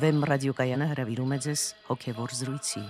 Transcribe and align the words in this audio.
Վեմ 0.00 0.22
ռադիոկայանը 0.28 0.86
հրավիրում 0.90 1.32
է 1.34 1.36
ձեզ 1.44 1.62
հոգևոր 1.88 2.32
զրույցի։ 2.38 2.82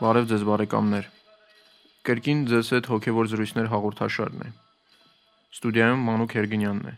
Բարև 0.00 0.30
ձեզ 0.30 0.46
բարեկամներ։ 0.48 1.10
Կերկին 2.08 2.40
ձեզ 2.48 2.70
հետ 2.76 2.88
հոգևոր 2.94 3.28
զրույցներ 3.34 3.68
հաղորդաշարն 3.74 4.46
է։ 4.46 4.52
Ստուդիայում 5.58 6.06
Մանուկ 6.06 6.36
Հերգինյանն 6.38 6.88
է։ 6.88 6.94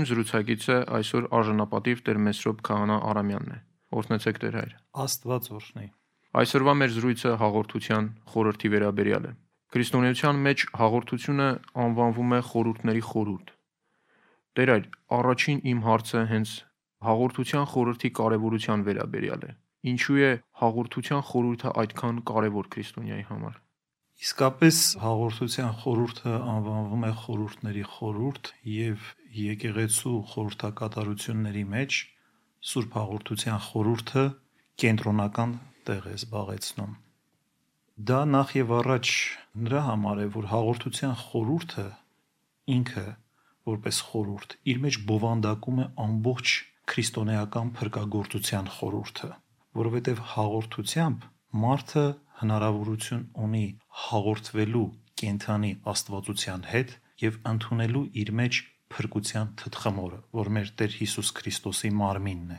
Իմ 0.00 0.08
զրուցակիցը 0.10 0.80
այսօր 0.98 1.28
արժանապատիվ 1.38 2.02
Տեր 2.08 2.20
Մեսրոպ 2.26 2.66
Քահանա 2.66 2.98
Արամյանն 3.12 3.54
է։ 3.54 3.60
Օրհնեցեք 4.00 4.42
Տեր 4.42 4.58
հայր։ 4.62 4.74
Աստված 5.06 5.52
օրհնի։ 5.60 5.88
Այսօրվա 6.36 6.72
մեր 6.76 6.90
զրույցը 6.92 7.30
հաղորդության 7.40 8.08
խորհրդի 8.28 8.68
վերաբերյալ 8.72 9.26
է։ 9.26 9.30
Քրիստոնեության 9.72 10.40
մեջ 10.46 10.64
հաղորդությունը 10.80 11.46
անվանվում 11.84 12.32
է 12.36 12.40
խորհուրդների 12.48 13.04
խորհուրդ։ 13.10 13.52
Տեր 14.56 14.72
այր, 14.74 14.84
առաջին 15.16 15.62
իմ 15.72 15.78
հարցը 15.86 16.24
հենց 16.32 16.50
հաղորդության 17.06 17.64
խորհրդի 17.72 18.10
կարևորության 18.18 18.84
վերաբերյալ 18.88 19.46
է։ 19.46 19.52
Ինչու 19.96 20.18
է 20.26 20.32
հաղորդության 20.60 21.24
խորհուրդը 21.30 21.72
այդքան 21.82 22.20
կարևոր 22.30 22.68
քրիստոնյայի 22.76 23.24
համար։ 23.30 23.56
Իսկապես 24.26 24.76
հաղորդության 25.06 25.72
խորհուրդը 25.80 26.34
անվանվում 26.56 27.06
է 27.06 27.12
խորհուրդների 27.22 27.86
խորհուրդ 27.96 28.50
եւ 28.76 29.08
եկեղեցու 29.40 30.18
խորհրդակատարությունների 30.36 31.64
մեջ 31.76 31.98
Սուրբ 32.66 33.00
հաղորդության 33.00 33.60
խորհուրդը 33.66 34.24
կենտրոնական 34.84 35.56
տեղ 35.88 36.08
է 36.10 36.14
զբաղեցնում։ 36.16 36.96
Դա 38.08 38.20
նախ 38.32 38.50
եւ 38.56 38.72
առաջ 38.76 39.12
նրա 39.66 39.82
համար 39.86 40.18
է, 40.20 40.26
որ 40.36 40.48
հաղորդության 40.52 41.14
խորուրդը 41.22 41.86
ինքը 42.76 43.06
որպես 43.70 44.00
խորուրդ 44.10 44.56
իր 44.72 44.82
մեջ 44.84 44.98
բովանդակում 45.08 45.80
է 45.82 45.86
ամբողջ 46.06 46.52
քրիստոնեական 46.92 47.72
փրկagorցության 47.78 48.70
խորուրդը, 48.76 49.30
որովհետև 49.80 50.22
հաղորդությամբ 50.36 51.26
մարդը 51.66 52.04
հնարավորություն 52.42 53.24
ունի 53.46 53.66
հաղորդվելու 54.06 54.86
կենթանի 55.22 55.72
աստվածության 55.92 56.64
հետ 56.70 56.96
եւ 57.22 57.38
ընդունելու 57.50 58.04
իր 58.22 58.32
մեջ 58.40 58.62
փրկության 58.92 59.52
թթխմորը, 59.60 60.18
որ 60.36 60.50
մեր 60.56 60.72
Տեր 60.80 60.96
Հիսուս 61.00 61.30
Քրիստոսի 61.40 61.90
մարմինն 61.96 62.52
է։ 62.56 62.58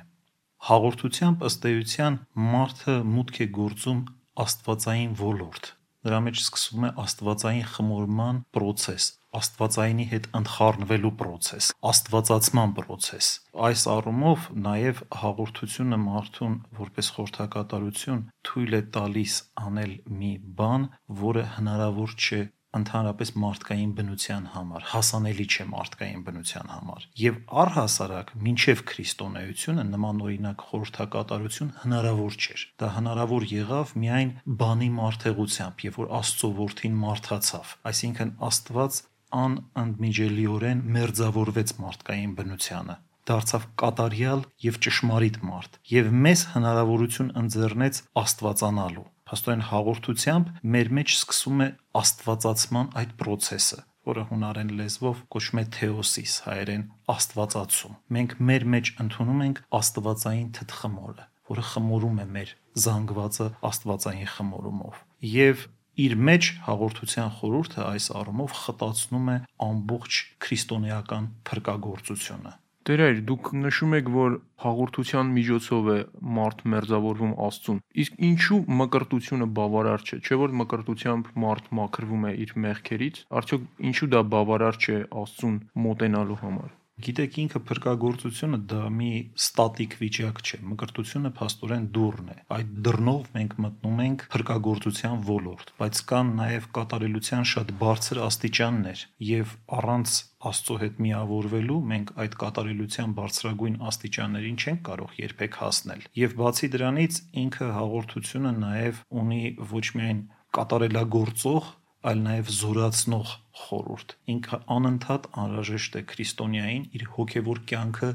Հաղորդությամբ 0.65 1.43
ըստ 1.47 1.65
էության 1.69 2.15
մարդը 2.53 2.95
մուտք 3.15 3.41
է 3.45 3.47
գործում 3.57 3.99
աստվածային 4.43 5.11
ոլորտ։ 5.21 5.69
Նրա 6.07 6.19
մեջ 6.23 6.39
սկսվում 6.39 6.83
է 6.87 6.89
աստվածային 7.03 7.69
խմորման 7.73 8.41
process, 8.57 9.05
աստվածայինի 9.37 10.05
հետ 10.11 10.27
ընդխառնվելու 10.39 11.11
process, 11.21 11.69
աստվածացման 11.91 12.75
process։ 12.77 13.29
Այս 13.67 13.83
առումով 13.93 14.45
նաև 14.67 15.01
հաղորդությունը 15.21 15.99
մարդուն 16.03 16.55
որպես 16.81 17.11
խորհրդակատարություն 17.17 18.23
թույլ 18.49 18.77
է 18.77 18.81
տալիս 18.97 19.39
անել 19.67 19.93
մի 20.21 20.31
բան, 20.61 20.87
որը 21.27 21.45
հնարավոր 21.57 22.15
չէ 22.17 22.41
ընդհանրապես 22.77 23.31
մարդկային 23.43 23.91
բնության 23.97 24.45
համար, 24.53 24.85
հասանելի 24.91 25.45
չէ 25.47 25.65
մարդկային 25.71 26.21
բնության 26.27 26.71
համար։ 26.73 27.07
Եվ 27.23 27.39
առհասարակ 27.63 28.31
մինչև 28.47 28.83
քրիստոնեությունը 28.91 29.85
նման 29.91 30.21
օրինակ 30.27 30.63
խորհրդակատարություն 30.67 31.73
հնարավոր 31.83 32.37
չէր։ 32.37 32.63
Դա 32.77 32.91
հնարավոր 32.97 33.47
եղավ 33.53 33.93
միայն 34.03 34.31
բանի 34.61 34.89
մարդեղությամբ, 35.01 35.83
երբ 35.87 35.99
որ 36.03 36.13
Աստծո 36.21 36.53
որդին 36.61 37.01
մարդացավ, 37.07 37.75
այսինքն 37.91 38.33
Աստված 38.47 39.01
անընդմիջելիորեն 39.37 40.85
մերձավորվեց 40.97 41.75
մարդկային 41.83 42.37
բնությանը 42.37 42.95
դարձավ 43.27 43.67
կատարյալ 43.81 44.43
եւ 44.63 44.79
ճշմարիտ 44.85 45.39
մարդ 45.49 45.77
եւ 45.91 46.09
մեզ 46.25 46.43
հնարավորություն 46.53 47.33
ընձեռնեց 47.41 48.01
աստվածանալու 48.23 49.07
Փաստորեն 49.27 49.63
հաղորդությամբ 49.67 50.51
մեր 50.73 50.89
մեջ 50.97 51.13
սկսում 51.17 51.63
է 51.63 51.67
աստվածացման 51.99 52.91
այդ 53.01 53.15
process-ը, 53.19 53.79
որը 54.07 54.23
հունարեն 54.29 54.69
լեզվով 54.79 55.23
կոչվում 55.35 55.59
է 55.61 55.63
թեոսիս, 55.77 56.35
հայերեն 56.47 56.85
աստվածացում։ 57.13 57.97
Մենք 58.17 58.35
մեր 58.49 58.65
մեջ 58.75 58.91
ընդունում 59.03 59.41
ենք 59.47 59.59
աստվածային 59.81 60.51
թթխմորը, 60.57 61.25
որը 61.51 61.65
խմորում 61.71 62.21
է 62.23 62.27
մեր 62.37 62.53
զանգվածը 62.87 63.49
աստվածային 63.67 64.31
խմորումով։ 64.37 65.01
Եվ 65.33 65.65
իր 66.07 66.15
մեջ 66.29 66.47
հաղորդության 66.67 67.33
խորհուրդը 67.41 67.83
այս 67.87 68.07
առումով 68.21 68.55
խտացնում 68.63 69.31
է 69.33 69.37
ամբողջ 69.67 70.21
քրիստոնեական 70.45 71.29
փրկagorցությունը 71.49 72.53
Տեր 72.87 73.01
այր, 73.03 73.17
դուք 73.27 73.47
նշում 73.61 73.95
եք, 73.97 74.09
որ 74.15 74.35
հաղորդության 74.63 75.31
միջոցով 75.37 75.89
է 75.91 75.95
մարդ 76.37 76.61
մերձավորվում 76.73 77.33
Աստծուն։ 77.47 77.81
Իսկ 78.03 78.21
ինչու 78.29 78.59
մկրտությունը 78.81 79.49
բավարար 79.59 80.07
չէ։ 80.07 80.21
Չէ՞ 80.23 80.39
որ 80.45 80.55
մկրտությամբ 80.61 81.29
մարդ 81.43 81.69
մաքրվում 81.81 82.25
է 82.31 82.33
իր 82.47 82.57
մեղքերից, 82.67 83.21
արդյոք 83.41 83.69
ինչու 83.91 84.11
դա 84.15 84.25
բավարար 84.37 84.83
չէ 84.87 84.99
Աստծուն 85.25 85.63
մոտենալու 85.87 86.43
համար։ 86.47 86.75
Գիտեք, 86.97 87.35
ինքը 87.43 87.59
փրկagorցությունը 87.69 88.57
դա 88.71 88.85
մի 88.89 89.09
ստատիկ 89.37 89.91
վիճակ 89.99 90.39
չէ։ 90.41 90.57
Մկրտությունը 90.69 91.31
փաստորեն 91.37 91.83
դուռն 91.93 92.31
է։ 92.33 92.37
Այդ 92.55 92.71
դռնով 92.87 93.27
մենք 93.35 93.53
մտնում 93.65 94.01
ենք 94.05 94.25
փրկagorցության 94.33 95.21
ոլորտ, 95.27 95.73
բայց 95.77 96.01
կան 96.09 96.31
նաև 96.39 96.65
կատարելության 96.79 97.47
շատ 97.53 97.75
բարձր 97.83 98.21
աստիճաններ, 98.31 99.05
եւ 99.29 99.53
առանց 99.77 100.15
Աստծո 100.47 100.77
հետ 100.83 101.01
միավորվելու 101.05 101.77
մենք 101.91 102.13
այդ 102.23 102.37
կատարելության 102.43 103.15
բարձրագույն 103.17 103.75
աստիճաններին 103.89 104.57
չենք 104.63 104.81
կարող 104.87 105.17
երբեք 105.21 105.57
հասնել։ 105.61 106.05
Եվ 106.21 106.35
բացի 106.41 106.69
դրանից 106.77 107.19
ինքը 107.43 107.67
հաղորդությունը 107.77 108.53
նաև 108.61 109.01
ունի 109.21 109.41
ոչ 109.73 109.85
միայն 109.97 110.21
կատարելագործող 110.57 111.69
այլ 112.07 112.19
նաև 112.27 112.51
զորացնող 112.57 113.31
խորուրդ։ 113.61 114.13
Ինքը 114.33 114.59
անընդհատ 114.77 115.31
անհրաժեշտ 115.43 115.97
է 115.97 116.03
քրիստոնյային 116.11 116.85
իր 116.97 117.07
հոգևոր 117.17 117.63
կյանքը 117.71 118.11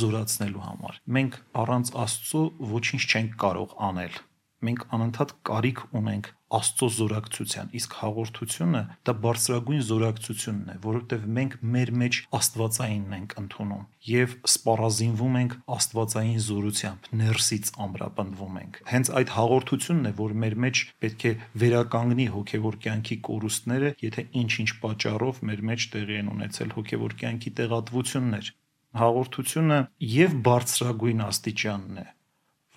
զորացնելու 0.00 0.64
համար։ 0.66 0.98
Մենք 1.16 1.38
առանց 1.62 1.94
Աստծո 2.04 2.42
ոչինչ 2.74 3.02
չենք 3.10 3.38
կարող 3.44 3.78
անել 3.90 4.18
մենք 4.66 4.86
անընդհատ 4.96 5.34
կարիք 5.50 5.82
ունենք 6.00 6.30
Աստծո 6.50 6.86
զորակցության, 6.96 7.68
իսկ 7.78 7.92
հաղորդությունը 8.00 8.80
դա 9.06 9.12
բարձրագույն 9.22 9.82
զորակցությունն 9.86 10.72
է, 10.72 10.74
որովհետև 10.82 11.28
մենք 11.36 11.52
մեր 11.74 11.92
մեջ 12.00 12.18
Աստվածայինն 12.38 13.14
ենք 13.18 13.36
ընդունում 13.42 13.84
եւ 14.10 14.34
սպառազինվում 14.50 15.38
ենք 15.40 15.54
Աստվածային 15.76 16.42
զորությամբ, 16.48 17.08
ներսից 17.20 17.70
ամրապնդվում 17.86 18.58
ենք։ 18.64 18.80
Հենց 18.90 19.12
այդ 19.20 19.34
հաղորդությունն 19.38 20.10
է, 20.10 20.14
որ 20.20 20.36
մեր 20.42 20.56
մեջ 20.66 20.84
պետք 21.06 21.26
է 21.30 21.32
վերականգնի 21.62 22.26
հոգեվոր 22.34 22.80
կյանքի 22.90 23.16
կորուստները, 23.30 23.92
եթե 24.10 24.24
ինչ-ինչ 24.42 24.70
պատճառով 24.82 25.42
մեր 25.50 25.66
մեջ 25.70 25.90
տեղի 25.94 26.18
են 26.18 26.34
ունեցել 26.34 26.74
հոգեվոր 26.80 27.18
կյանքի 27.22 27.50
տեղատվություններ։ 27.60 28.54
Հաղորդությունը 28.90 29.76
եւ 30.10 30.32
բարձրագույն 30.50 31.20
աստիճանն 31.30 32.00
է, 32.02 32.06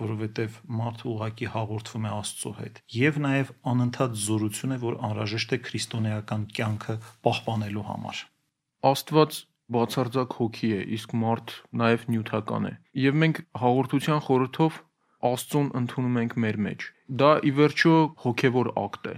որովհետև 0.02 0.60
մարդը 0.80 1.10
ուղակի 1.14 1.50
հաղորդվում 1.54 2.06
է 2.08 2.12
Աստծո 2.18 2.52
հետ 2.60 2.80
եւ 2.98 3.20
նաեւ 3.26 3.52
անընդհատ 3.74 4.16
զորություն 4.24 4.74
է, 4.74 4.78
որ 4.84 4.98
անհրաժեշտ 5.08 5.54
է 5.54 5.60
քրիստոնեական 5.68 6.46
կյանքը 6.58 6.96
պահպանելու 7.28 7.86
համար։ 7.90 8.24
Աստված 8.94 9.38
բացարձակ 9.74 10.34
հոգի 10.40 10.70
է, 10.78 10.82
իսկ 10.98 11.14
մարդ 11.24 11.54
նաև 11.84 12.08
նյութական 12.14 12.66
է։ 12.68 12.74
Եվ 13.04 13.20
մենք 13.24 13.44
հաղորդության 13.64 14.24
խորհրդով 14.28 14.82
Աստծուն 15.24 15.70
ընդունում 15.80 16.18
ենք 16.20 16.34
մեր 16.44 16.58
մեջ։ 16.68 16.86
Դա 17.22 17.30
ի 17.48 17.52
վերջո 17.60 17.94
հոգևոր 18.24 18.70
ակտ 18.84 19.06
է։ 19.14 19.16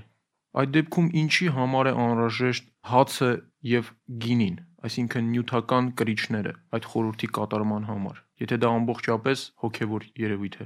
Այդ 0.61 0.73
դեպքում 0.75 1.07
ինչի 1.21 1.47
համար 1.55 1.89
է 1.89 1.93
անհրաժեշտ 2.05 2.67
հացը 2.91 3.29
եւ 3.71 3.89
գինին, 4.25 4.59
այսինքն 4.89 5.33
նյութական 5.33 5.91
կրիչները 6.01 6.55
այդ 6.77 6.89
խորհրդի 6.93 7.31
կատարման 7.39 7.89
համար 7.91 8.25
եթե 8.41 8.57
դա 8.59 8.69
ամբողջապես 8.77 9.43
հոգևոր 9.63 10.05
երևույթ 10.19 10.55
է։ 10.59 10.65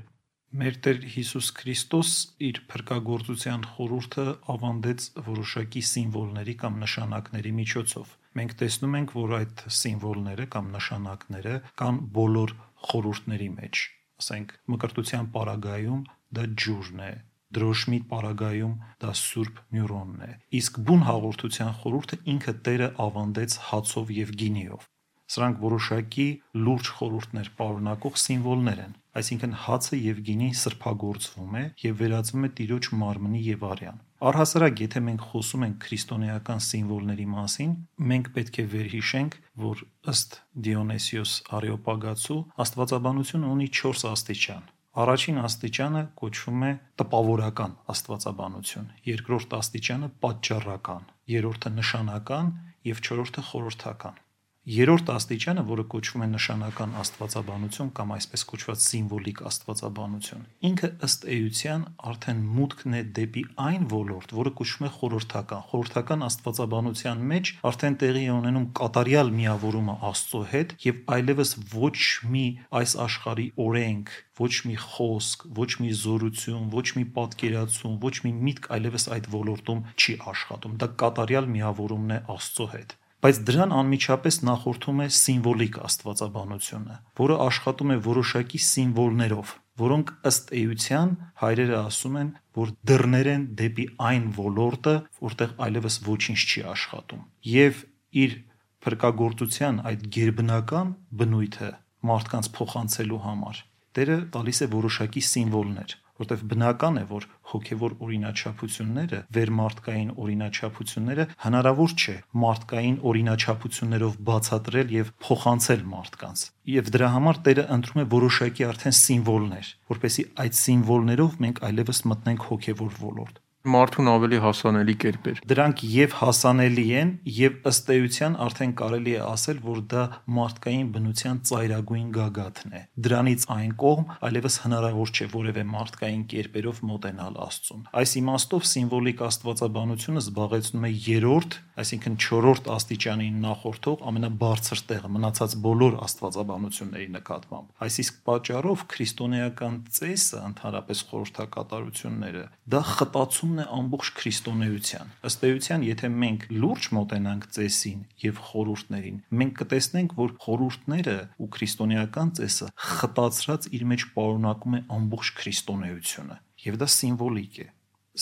Մեր 0.60 0.78
Տեր 0.86 1.04
Հիսուս 1.14 1.48
Քրիստոս 1.60 2.12
իր 2.48 2.60
փրկagorցության 2.72 3.66
խորհուրդը 3.76 4.26
ավանդեց 4.54 5.06
որոշակի 5.28 5.84
սիմվոլների 5.90 6.56
կամ 6.64 6.80
նշանակների 6.84 7.52
միջոցով։ 7.60 8.16
Մենք 8.40 8.56
տեսնում 8.62 8.98
ենք, 9.00 9.14
որ 9.20 9.36
այդ 9.40 9.64
սիմվոլները 9.78 10.48
կամ 10.58 10.72
նշանակները 10.74 11.56
կան 11.84 12.02
բոլոր 12.18 12.56
խորհուրդների 12.90 13.50
մեջ։ 13.60 13.84
Ասենք 14.20 14.56
մկրտության 14.74 15.30
պարագայում 15.38 16.02
դա 16.40 16.48
ջուրն 16.64 17.04
է, 17.06 17.14
դրոշմի 17.58 18.00
պարագայում 18.14 18.76
դա 19.04 19.16
սուրբ 19.24 19.60
նյուրոնն 19.78 20.24
է։ 20.30 20.32
Իսկ 20.60 20.80
բուն 20.90 21.04
հաղորդության 21.10 21.76
խորհուրդը 21.82 22.22
ինքը 22.36 22.54
Տերը 22.70 22.90
ավանդեց 23.10 23.60
հացով 23.70 24.16
եւ 24.20 24.34
գինիով։ 24.44 24.88
Սրանք 25.30 25.60
որոշակի 25.62 26.26
լուրջ 26.66 26.88
խորհուրդներ 27.00 27.50
պարունակող 27.60 28.16
սիմվոլներ 28.22 28.80
են։ 28.86 28.94
Այսինքն 29.20 29.52
հացը 29.66 30.00
եւ 30.02 30.22
գինին 30.30 30.56
սրբագործվում 30.62 31.58
է 31.60 31.62
եւ 31.84 32.00
վերածվում 32.00 32.48
է 32.48 32.50
Տիրոջ 32.60 32.90
մարմնի 33.02 33.42
եւ 33.50 33.66
արյան։ 33.70 34.00
Առհասարակ, 34.30 34.82
եթե 34.86 35.04
մենք 35.10 35.28
խոսում 35.30 35.66
ենք 35.68 35.78
քրիստոնեական 35.86 36.64
սիմվոլների 36.70 37.28
մասին, 37.36 37.78
մենք 38.10 38.32
պետք 38.40 38.60
է 38.60 38.66
վերհիշենք, 38.74 39.38
որ 39.70 39.86
ըստ 40.14 40.36
Դիոնեսիոս 40.70 41.38
Արեոպագացու 41.60 42.42
աստվածաբանությունը 42.66 43.54
ունի 43.54 43.72
4 43.84 44.06
աստիճան։ 44.16 44.68
Առաջին 44.98 45.36
աստիճանը 45.46 46.00
կոչվում 46.18 46.64
է 46.66 46.70
տպավորական 46.98 47.76
աստվածաբանություն, 47.94 48.88
երկրորդ 49.10 49.52
աստիճանը 49.60 50.10
պատճառական, 50.24 51.04
երրորդը 51.34 51.72
նշանական 51.76 52.50
եւ 52.90 53.04
չորրորդը 53.06 53.44
խորհրդական։ 53.50 54.18
Երրորդ 54.68 55.10
աստիճանը, 55.14 55.62
որը 55.70 55.84
կոչվում 55.92 56.24
է 56.26 56.26
նշանական 56.30 56.96
աստվածաբանություն 57.00 57.92
կամ 57.96 58.10
այսպես 58.16 58.42
կոչված 58.50 58.82
սիմվոլիկ 58.86 59.40
աստվածաբանություն, 59.50 60.42
ինքը 60.70 60.90
ըստ 61.08 61.24
էության 61.36 61.86
արդեն 62.12 62.42
մուտքն 62.58 62.98
է 63.00 63.02
դեպի 63.20 63.44
այն 63.66 63.88
ոլորտ, 63.94 64.34
որը 64.40 64.54
կոչվում 64.60 64.90
է 64.90 64.92
խորհրդական։ 64.98 65.64
Խորհրդական 65.72 66.28
աստվածաբանության 66.28 67.24
մեջ 67.32 67.54
արդեն 67.72 67.98
տեղի 68.04 68.26
է 68.28 68.36
ունենում 68.36 68.68
կատարյալ 68.84 69.34
միավորումը 69.40 69.98
Աստծո 70.10 70.44
հետ 70.52 70.78
եւ 70.90 71.02
այլևս 71.16 71.56
ոչ 71.80 71.98
մի 72.36 72.46
այս 72.84 72.96
աշխարհի 73.08 73.50
օրենք, 73.64 74.16
ոչ 74.44 74.54
մի 74.68 74.80
խոսք, 74.86 75.50
ոչ 75.64 75.72
մի 75.80 75.92
զորություն, 76.04 76.72
ոչ 76.76 76.88
մի 77.00 77.06
պատկերացում, 77.16 78.00
ոչ 78.06 78.16
մի 78.28 78.38
միտք 78.50 78.74
այլևս 78.76 79.12
այդ 79.16 79.34
ոլորտում 79.40 79.86
չի 79.96 80.18
աշխատում։ 80.36 80.80
Դա 80.84 80.96
կատարյալ 81.04 81.54
միավորումն 81.58 82.20
է 82.20 82.26
Աստծո 82.38 82.74
հետ 82.76 83.00
բայց 83.24 83.40
դրան 83.50 83.74
անմիջապես 83.80 84.36
նախորդում 84.50 85.00
է 85.04 85.08
սիմվոլիկ 85.20 85.80
աստվածաբանությունը, 85.90 86.98
որը 87.20 87.38
աշխատում 87.46 87.94
է 87.96 87.98
որոշակի 88.10 88.62
սիմվոլներով, 88.66 89.54
որոնք 89.84 90.14
ըստ 90.30 90.54
էության 90.60 91.12
հայրերը 91.44 91.78
ասում 91.80 92.20
են, 92.20 92.30
որ 92.60 92.74
դռներ 92.92 93.32
են 93.34 93.44
դեպի 93.60 93.86
այն 94.10 94.30
ոլորտը, 94.40 94.96
որտեղ 95.30 95.56
այլևս 95.68 96.00
ոչինչ 96.10 96.40
չի 96.50 96.66
աշխատում։ 96.74 97.26
Եվ 97.60 97.82
իր 98.24 98.38
փրկagorցության 98.86 99.82
այդ 99.92 100.06
ģերբնական 100.20 100.94
բնույթը 101.20 101.72
մարդկանց 102.10 102.54
փոխանցելու 102.56 103.24
համար 103.28 103.66
Տերը 103.98 104.16
տալիս 104.34 104.60
է 104.64 104.66
որոշակի 104.72 105.22
սիմվոլներ, 105.28 105.94
որտեղ 106.20 106.44
բնական 106.52 107.00
է, 107.00 107.04
որ 107.10 107.28
հոգևոր 107.52 107.96
օրինաչափությունները, 108.06 109.20
վերմարտկային 109.38 110.14
օրինաչափությունները 110.26 111.28
հնարավոր 111.46 111.96
չէ 112.00 112.16
մարդկային 112.44 112.98
օրինաչափություններով 113.10 114.18
բացատրել 114.30 114.96
եւ 115.00 115.12
փոխանցել 115.26 115.84
մարդկանց։ 115.96 116.46
Եվ 116.80 116.94
դրա 116.96 117.12
համար 117.18 117.44
Տերը 117.50 117.68
ընտրում 117.80 118.02
է 118.04 118.08
որոշակի 118.20 118.66
արդեն 118.70 118.98
սիմվոլներ, 119.00 119.76
որպեսզի 119.94 120.26
այդ 120.46 120.60
սիմվոլներով 120.64 121.38
մենք 121.46 121.64
այլևս 121.70 122.04
մտնենք 122.14 122.50
հոգևոր 122.50 123.00
ոլորտ 123.10 123.46
մարդուն 123.68 124.08
ավելի 124.08 124.38
հասանելի 124.40 124.94
կերպեր։ 125.04 125.40
Դրանք 125.52 125.82
եւ 125.92 126.14
հասանելի 126.20 126.86
են 127.00 127.10
եւ 127.36 127.56
ըստ 127.70 127.90
էության 127.96 128.38
արդեն 128.46 128.74
կարելի 128.80 129.16
է 129.20 129.24
ասել, 129.28 129.58
որ 129.66 129.82
դա 129.92 130.04
մարդկային 130.38 130.88
բնության 130.96 131.42
ծայրագույն 131.50 132.08
գագաթն 132.16 132.78
է։ 132.80 132.82
Դրանից 133.10 133.44
այն 133.60 133.74
կողմ 133.84 134.14
այլևս 134.30 134.56
հնարավոր 134.64 135.12
չէ 135.12 135.28
որևէ 135.36 135.66
մարդկային 135.76 136.24
կերպերով 136.32 136.82
մոտենալ 136.88 137.40
Աստծուն։ 137.50 137.84
Այս 138.00 138.16
իմաստով 138.24 138.70
սիմվոլիկ 138.70 139.24
աստվածաբանությունը 139.28 140.24
զբաղեցնում 140.24 140.88
է 140.88 140.92
երրորդ, 141.10 141.60
այսինքն 141.84 142.18
4-րդ 142.24 142.72
աստիճանին 142.76 143.42
նախորդող 143.44 144.06
ամենաբարձր 144.10 144.84
տեղը 144.94 145.12
մնացած 145.20 145.58
բոլոր 145.66 146.00
աստվածաբանությունների 146.08 147.10
նկատմամբ։ 147.20 147.86
Այս 147.90 148.00
իսկ 148.04 148.20
պատճառով 148.30 148.86
քրիստոնեական 148.94 149.78
ծեսը, 150.00 150.40
ընդհանրապես 150.50 151.04
խորհրդակատարությունները, 151.10 152.44
դա 152.70 152.82
խտացում 152.90 153.50
ուսումն 153.50 153.62
է 153.64 153.66
ամբողջ 153.72 154.10
քրիստոնեության։ 154.20 155.12
Ըստ 155.26 155.46
էության, 155.48 155.86
եթե 155.88 156.10
մենք 156.22 156.44
լուրջ 156.54 156.88
մոտենանք 156.98 157.48
ծեսին 157.56 158.04
եւ 158.24 158.42
խորհուրդներին, 158.50 159.18
մենք 159.40 159.56
կտեսնենք, 159.62 160.14
որ 160.20 160.36
խորհուրդները 160.44 161.16
ու 161.40 161.50
քրիստոնեական 161.56 162.34
ծեսը 162.40 162.70
խտացրած 163.00 163.68
իր 163.80 163.88
մեջ 163.90 164.06
պարունակում 164.20 164.78
է 164.78 164.84
ամբողջ 165.00 165.34
քրիստոնեությունը, 165.40 166.40
եւ 166.68 166.80
դա 166.84 166.90
սիմվոլիկ 167.00 167.60
է։ 167.64 167.68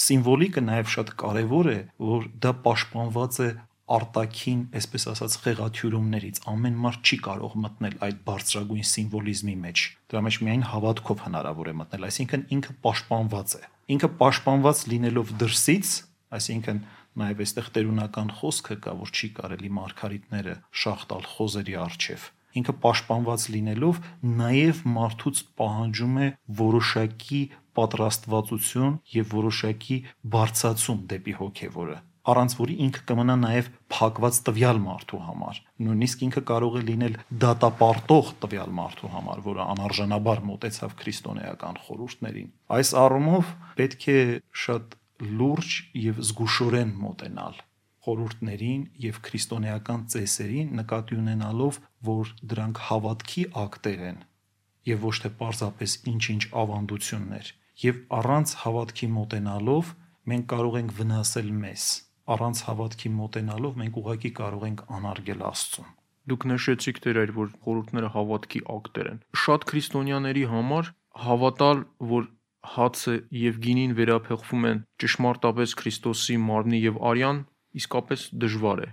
Սիմվոլիկը 0.08 0.64
նաև 0.68 0.92
շատ 0.98 1.14
կարևոր 1.22 1.72
է, 1.72 1.80
որ 2.12 2.28
դա 2.44 2.52
պաշտպանված 2.68 3.40
է 3.48 3.50
արտաքին, 3.88 4.62
այսպես 4.76 5.08
ասած, 5.14 5.36
խեղաթյուրումներից 5.46 6.42
ամեն 6.52 6.82
մարդ 6.84 7.08
չի 7.08 7.18
կարող 7.28 7.54
մտնել 7.64 7.96
այդ 8.08 8.18
բարձրագույն 8.28 8.88
սիմվոլիզմի 8.92 9.56
մեջ։ 9.64 9.84
Դրա 10.12 10.24
մեջ 10.28 10.40
միայն 10.44 10.68
հավատքով 10.76 11.24
հնարավոր 11.28 11.72
է 11.72 11.76
մտնել, 11.82 12.08
այսինքն 12.12 12.46
ինքը 12.58 12.76
պաշտպանված 12.84 13.56
է 13.62 13.64
ինքը 13.88 14.08
պաշտպանված 14.20 14.80
լինելով 14.92 15.30
դրսից, 15.42 15.90
այսինքն 16.38 16.80
նաև 17.18 17.44
այստեղ 17.44 17.68
տերունական 17.78 18.32
խոսքը 18.40 18.76
կա, 18.84 18.96
որ 19.00 19.14
չի 19.16 19.30
կարելի 19.38 19.70
մարգարիտները 19.78 20.56
շախտալ 20.82 21.24
խոզերի 21.34 21.78
արչև։ 21.84 22.26
Ինքը 22.58 22.76
պաշտպանված 22.84 23.46
լինելով 23.54 24.02
նաև 24.42 24.82
մարդուց 24.98 25.42
պահանջում 25.62 26.20
է 26.26 26.28
որոշակի 26.60 27.42
պատրաստվածություն 27.78 29.00
եւ 29.16 29.34
որոշակի 29.38 29.98
բարձացում 30.38 31.02
դեպի 31.14 31.40
հոգեվորը 31.42 31.98
առանց 32.28 32.54
որի 32.60 32.76
ինքը 32.84 33.02
կմնա 33.08 33.36
նաև 33.42 33.68
փակված 33.94 34.38
տվյալ 34.48 34.80
մարդու 34.84 35.20
համար։ 35.28 35.60
Նույնիսկ 35.88 36.24
ինքը 36.28 36.42
կարող 36.50 36.74
է 36.76 36.82
լինել 36.88 37.14
դատապարտող 37.44 38.32
տվյալ 38.44 38.74
մարդու 38.80 39.12
համար, 39.14 39.44
որը 39.48 39.68
անարժանաբար 39.74 40.42
մոտեցավ 40.50 40.96
քրիստոնեական 41.02 41.80
խորհուրդներին։ 41.88 42.50
Այս 42.78 42.92
առումով 43.04 43.54
պետք 43.80 44.08
է 44.12 44.20
շատ 44.64 44.98
լուրջ 45.40 45.78
եւ 46.08 46.20
զգուշորեն 46.28 46.92
մոտենալ 47.08 47.62
խորհուրդներին 48.08 48.84
եւ 49.04 49.22
քրիստոնեական 49.28 50.04
ծեսերին 50.14 50.68
նկատի 50.80 51.18
ունենալով, 51.22 51.80
որ 52.08 52.34
դրանք 52.52 52.84
հավատքի 52.88 53.44
ակտեր 53.64 54.04
են 54.12 54.20
եւ 54.88 55.08
ոչ 55.08 55.16
թե 55.24 55.32
պարզապես 55.42 55.96
ինչ-ինչ 56.12 56.44
ավանդություններ 56.62 57.50
եւ 57.84 57.98
առանց 58.18 58.54
հավատքի 58.64 59.08
մոտենալով 59.18 59.92
մենք 60.32 60.46
կարող 60.54 60.78
ենք 60.82 60.94
վնասել 60.98 61.50
մեզ. 61.62 61.84
Առանց 62.34 62.62
հավատքի 62.68 63.12
մոտենալով 63.18 63.78
մենք 63.82 64.00
ուղղակի 64.02 64.32
կարող 64.40 64.66
ենք 64.68 64.82
անարգել 64.98 65.44
Աստծուն։ 65.48 65.92
Դուք 66.28 66.48
նշեցիք 66.52 66.98
դեր 67.06 67.20
այդ 67.22 67.32
որ 67.38 67.52
խորհուրդները 67.68 68.10
հավատքի 68.18 68.62
ակտեր 68.78 69.10
են։ 69.14 69.22
Շատ 69.44 69.68
քրիստոնյաների 69.72 70.46
համար 70.52 70.90
հավատալ, 71.28 71.84
որ 72.18 72.28
հացը 72.76 73.16
եւ 73.48 73.60
գինին 73.64 73.98
վերափոխվում 74.02 74.68
են 74.72 74.84
ճշմարտապես 75.04 75.76
Քրիստոսի 75.82 76.40
մարմնի 76.50 76.82
եւ 76.84 77.00
արյան, 77.12 77.44
իսկապես 77.80 78.30
դժվար 78.44 78.84
է 78.84 78.90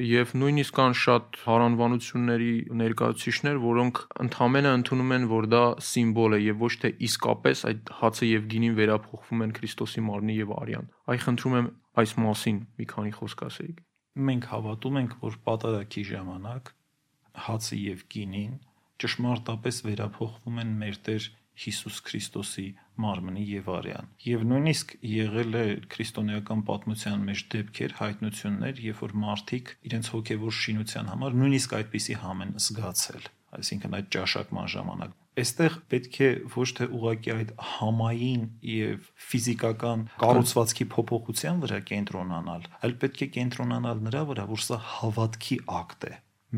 եւ 0.00 0.32
նույնիսկ 0.40 0.76
կան 0.78 0.94
շատ 0.96 1.38
հարանվանությունների 1.44 2.52
ներկայացուցիչներ, 2.80 3.58
որոնք 3.60 4.00
ընդհանրապես 4.24 4.76
ընդունում 4.78 5.12
են, 5.16 5.26
որ 5.32 5.48
դա 5.52 5.62
սիմվոլ 5.88 6.36
է 6.36 6.40
եւ 6.42 6.62
ոչ 6.64 6.72
թե 6.82 6.90
իսկապես 7.08 7.64
այդ 7.70 7.92
հացը 8.00 8.28
եւ 8.30 8.46
գինին 8.52 8.76
վերափոխվում 8.80 9.44
են 9.46 9.54
Քրիստոսի 9.58 10.04
մարմնի 10.08 10.36
եւ 10.38 10.54
արյան։ 10.62 10.88
Այ 11.12 11.18
խնդրում 11.26 11.56
եմ 11.60 11.68
այս 12.02 12.14
մասին 12.24 12.58
մի 12.80 12.86
քանի 12.92 13.12
խոսք 13.20 13.44
ասեիք։ 13.52 13.82
Մենք 14.32 14.48
հավատում 14.52 14.98
ենք, 15.02 15.12
որ 15.22 15.36
պատարակի 15.48 16.02
ժամանակ 16.12 16.72
հացը 17.42 17.76
եւ 17.82 18.02
գինին 18.12 18.52
ճշմարտապես 19.02 19.78
վերափոխվում 19.88 20.58
են 20.62 20.74
մեր 20.82 20.98
Տեր 21.06 21.28
Հիսուս 21.62 21.98
Քրիստոսի 22.08 22.66
մարմնի 23.02 23.44
եւ 23.48 23.70
արյան։ 23.76 24.10
Եվ 24.26 24.44
նույնիսկ 24.52 24.94
եղել 25.12 25.58
է 25.62 25.64
քրիստոնեական 25.92 26.62
պատմության 26.68 27.26
մեջ 27.28 27.44
դեպքեր, 27.54 27.96
հայտնություններ, 28.02 28.82
երբ 28.88 29.02
որ 29.02 29.16
մարդիկ 29.24 29.74
իրենց 29.90 30.12
հոգեվոր 30.16 30.56
շինության 30.62 31.10
համար 31.12 31.40
նույնիսկ 31.42 31.76
այդպիսի 31.80 32.18
համ 32.22 32.46
են 32.46 32.54
զգացել, 32.66 33.28
այսինքն 33.58 33.98
այդ 34.00 34.14
ճաշակման 34.16 34.72
ժամանակ 34.76 35.18
Այստեղ 35.32 35.76
պետք 35.88 36.16
է 36.20 36.26
ոչ 36.52 36.66
թե 36.76 36.86
ուղակի 36.92 37.30
այդ 37.32 37.52
համային 37.64 38.42
եւ 38.68 39.06
ֆիզիկական 39.30 40.02
կառուցվածքի 40.20 40.86
փոփոխության 40.92 41.62
վրա 41.62 41.78
կենտրոնանալ, 41.88 42.66
այլ 42.84 42.94
պետք 43.04 43.22
է 43.24 43.28
կենտրոնանալ 43.38 44.02
նրա 44.08 44.22
վրա, 44.28 44.44
որ 44.52 44.64
սա 44.66 44.78
հավատքի 44.90 45.58
ակտ 45.80 46.06
է։ 46.10 46.12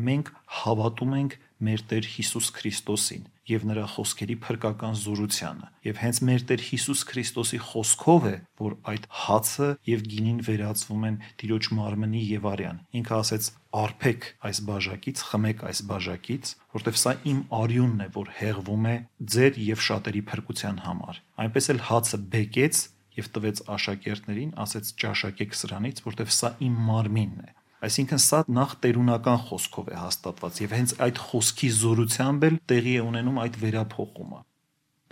Մենք 0.09 0.31
հավատում 0.59 1.15
ենք 1.21 1.37
մեր 1.63 1.81
Տեր 1.89 2.07
Հիսուս 2.15 2.47
Քրիստոսին 2.55 3.25
եւ 3.45 3.65
նրա 3.69 3.83
խոսքերի 3.93 4.35
փրկական 4.43 4.95
զորությանը 4.99 5.67
եւ 5.85 5.99
հենց 6.01 6.19
մեր 6.27 6.45
Տեր 6.49 6.63
Հիսուս 6.65 7.01
Քրիստոսի 7.11 7.59
խոսքով 7.65 8.25
է 8.29 8.33
որ 8.61 8.75
այդ 8.91 9.05
հացը 9.25 9.69
եւ 9.89 10.05
գինին 10.11 10.39
վերածվում 10.47 11.05
են 11.09 11.19
Տիրոջ 11.41 11.69
մարմնի 11.77 12.23
եւ 12.31 12.47
արյան 12.51 12.81
ինքը 12.99 13.15
ասեց 13.19 13.49
արփեք 13.85 14.27
այս 14.49 14.61
բաժակից 14.69 15.23
խմեք 15.29 15.63
այս 15.69 15.83
բաժակից 15.91 16.51
որտեվ 16.75 16.99
սա 17.05 17.13
իմ 17.31 17.39
արյունն 17.59 18.05
է 18.05 18.09
որ 18.15 18.33
հեղվում 18.39 18.89
է 18.89 18.95
ձեր 19.35 19.59
եւ 19.65 19.85
շատերի 19.85 20.23
փրկության 20.31 20.81
համար 20.85 21.21
այնպես 21.45 21.69
էլ 21.75 21.81
հացը 21.91 22.19
բեկեց 22.35 22.81
եւ 23.15 23.29
տվեց 23.35 23.61
աշակերտներին 23.75 24.55
ասեց 24.65 24.89
ճաշակեք 25.01 25.55
սրանից 25.59 26.01
որտեվ 26.07 26.33
սա 26.35 26.51
իմ 26.65 26.81
մարմինն 26.89 27.45
է 27.45 27.53
Այսինքն 27.85 28.21
սա 28.25 28.41
նախ 28.57 28.75
տերունական 28.85 29.39
խոսքով 29.49 29.89
է 29.93 29.97
հաստատված 30.01 30.59
եւ 30.63 30.75
հենց 30.75 30.93
այդ 31.05 31.21
խոսքի 31.29 31.69
զորությամբ 31.79 32.45
էլ 32.49 32.59
տեղի 32.71 32.93
է 32.95 33.05
ունենում 33.05 33.39
այդ 33.45 33.57
վերափոխումը։ 33.65 34.39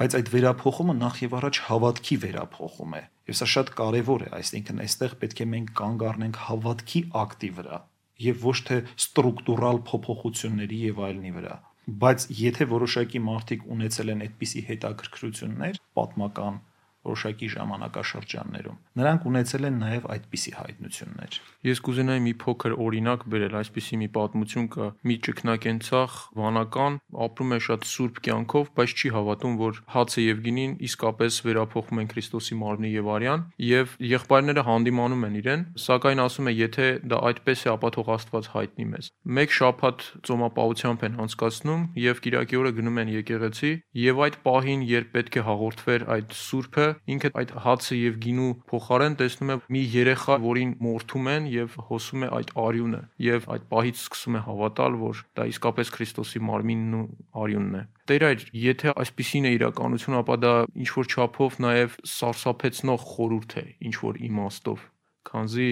Բայց 0.01 0.15
այդ 0.19 0.29
վերափոխումը 0.33 0.95
նախ 1.03 1.19
եւ 1.23 1.35
առաջ 1.39 1.59
հավատքի 1.69 2.17
վերափոխում 2.23 2.95
է։ 2.97 3.03
Եվ 3.29 3.37
սա 3.39 3.47
շատ 3.53 3.73
կարեւոր 3.77 4.23
է, 4.25 4.29
այսինքն 4.41 4.83
այստեղ 4.83 5.17
պետք 5.21 5.43
է 5.43 5.47
մենք 5.53 5.73
կանգ 5.79 6.07
առնենք 6.09 6.39
հավատքի 6.49 7.01
ակտի 7.23 7.51
վրա 7.59 7.77
եւ 8.23 8.43
ոչ 8.45 8.57
թե 8.67 8.79
ստրուկտուրալ 8.93 9.79
փոփոխությունների 9.89 10.79
եւ 10.87 10.99
այլնի 11.07 11.31
վրա 11.37 11.55
բայց 12.03 12.25
եթե 12.39 12.67
որոշակի 12.71 13.21
մարդիկ 13.27 13.63
ունեցել 13.75 14.11
են 14.13 14.21
այդպիսի 14.25 14.61
հետաքրքրություններ 14.69 15.79
պատմական 15.99 16.59
որոշակի 17.03 17.47
ժամանակաշրջաններում։ 17.53 18.77
Նրանք 18.99 19.25
ունեցել 19.29 19.67
են 19.67 19.77
նաև 19.83 20.05
այդպիսի 20.13 20.51
հայտնություններ։ 20.57 21.37
Ես 21.67 21.81
կուզենայի 21.83 22.21
մի 22.23 22.33
փոքր 22.43 22.75
օրինակ 22.83 23.25
բերել, 23.33 23.55
այսպիսի 23.59 23.99
մի 24.03 24.07
պատմություն 24.17 24.67
կա։ 24.73 24.87
Մի 25.03 25.15
ճկնակենցաղ 25.27 26.17
վանական 26.39 26.97
ապրում 27.27 27.53
է 27.53 27.59
շատ 27.67 27.87
սուրբ 27.93 28.21
կյանքով, 28.27 28.71
բայց 28.77 28.93
չի 28.93 29.11
հավատում, 29.13 29.57
որ 29.63 29.81
հացը 29.93 30.23
եւ 30.23 30.41
գինին 30.47 30.73
իսկապես 30.87 31.39
վերափոխում 31.47 32.01
են 32.03 32.09
Քրիստոսի 32.13 32.57
մարմնի 32.63 32.91
եւ 32.93 33.09
արյան, 33.13 33.45
եւ 33.73 33.95
եղբայրները 34.13 34.63
հանդիմանում 34.67 35.25
են 35.27 35.37
իրեն, 35.43 35.65
սակայն 35.83 36.23
ասում 36.23 36.49
է, 36.49 36.53
եթե 36.63 36.87
դա 37.13 37.21
այդպես 37.33 37.63
է, 37.63 37.69
ապա 37.73 37.91
թող 37.97 38.11
Աստված 38.13 38.49
հայտնի 38.53 38.85
մեզ։ 38.93 39.09
Մեկ 39.37 39.55
շաբաթ 39.57 40.05
ծոմապահությամբ 40.27 41.05
են 41.07 41.17
անցկացնում 41.23 41.85
եւ 42.03 42.21
Կիրակի 42.23 42.59
օրը 42.63 42.73
գնում 42.79 42.99
են 43.03 43.13
եկեղեցի 43.13 43.71
եւ 44.03 44.23
այդ 44.23 44.37
պահին, 44.43 44.85
երբ 44.93 45.13
պետք 45.13 45.37
է 45.39 45.45
հաղորդվեր 45.47 46.05
այդ 46.13 46.35
սուրբը, 46.43 46.87
ինքը 47.13 47.31
այդ 47.39 47.53
հացը 47.63 47.97
եւ 47.99 48.17
գինու 48.23 48.49
փոխարեն 48.69 49.15
տեսնում 49.21 49.53
է 49.53 49.57
մի 49.75 49.83
երեխա, 49.93 50.37
որին 50.43 50.73
մորթում 50.83 51.29
են 51.33 51.47
եւ 51.53 51.77
հոսում 51.89 52.25
է 52.27 52.29
այդ 52.37 52.53
արյունը 52.63 53.01
եւ 53.27 53.47
այդ 53.53 53.67
պահից 53.73 54.01
սկսում 54.03 54.37
է 54.37 54.41
հավատալ, 54.47 54.97
որ 55.03 55.23
դա 55.37 55.47
իսկապես 55.53 55.93
Քրիստոսի 55.93 56.43
մարմինն 56.49 56.97
ու 56.99 57.05
արյունն 57.43 57.79
է։ 57.79 57.83
Տեր 58.03 58.27
այր, 58.27 58.45
եթե 58.63 58.93
այսպեսին 59.03 59.47
է 59.47 59.53
իրականություն, 59.57 60.19
ապա 60.19 60.37
դա 60.43 60.53
ինչ 60.83 60.89
որ 60.97 61.11
չափով 61.13 61.59
նաեւ 61.63 61.97
սարսափեցնող 62.13 63.05
խորուրդ 63.13 63.55
է, 63.63 63.65
ինչ 63.87 63.95
որ 64.03 64.19
իմաստով, 64.27 64.83
քանզի 65.29 65.69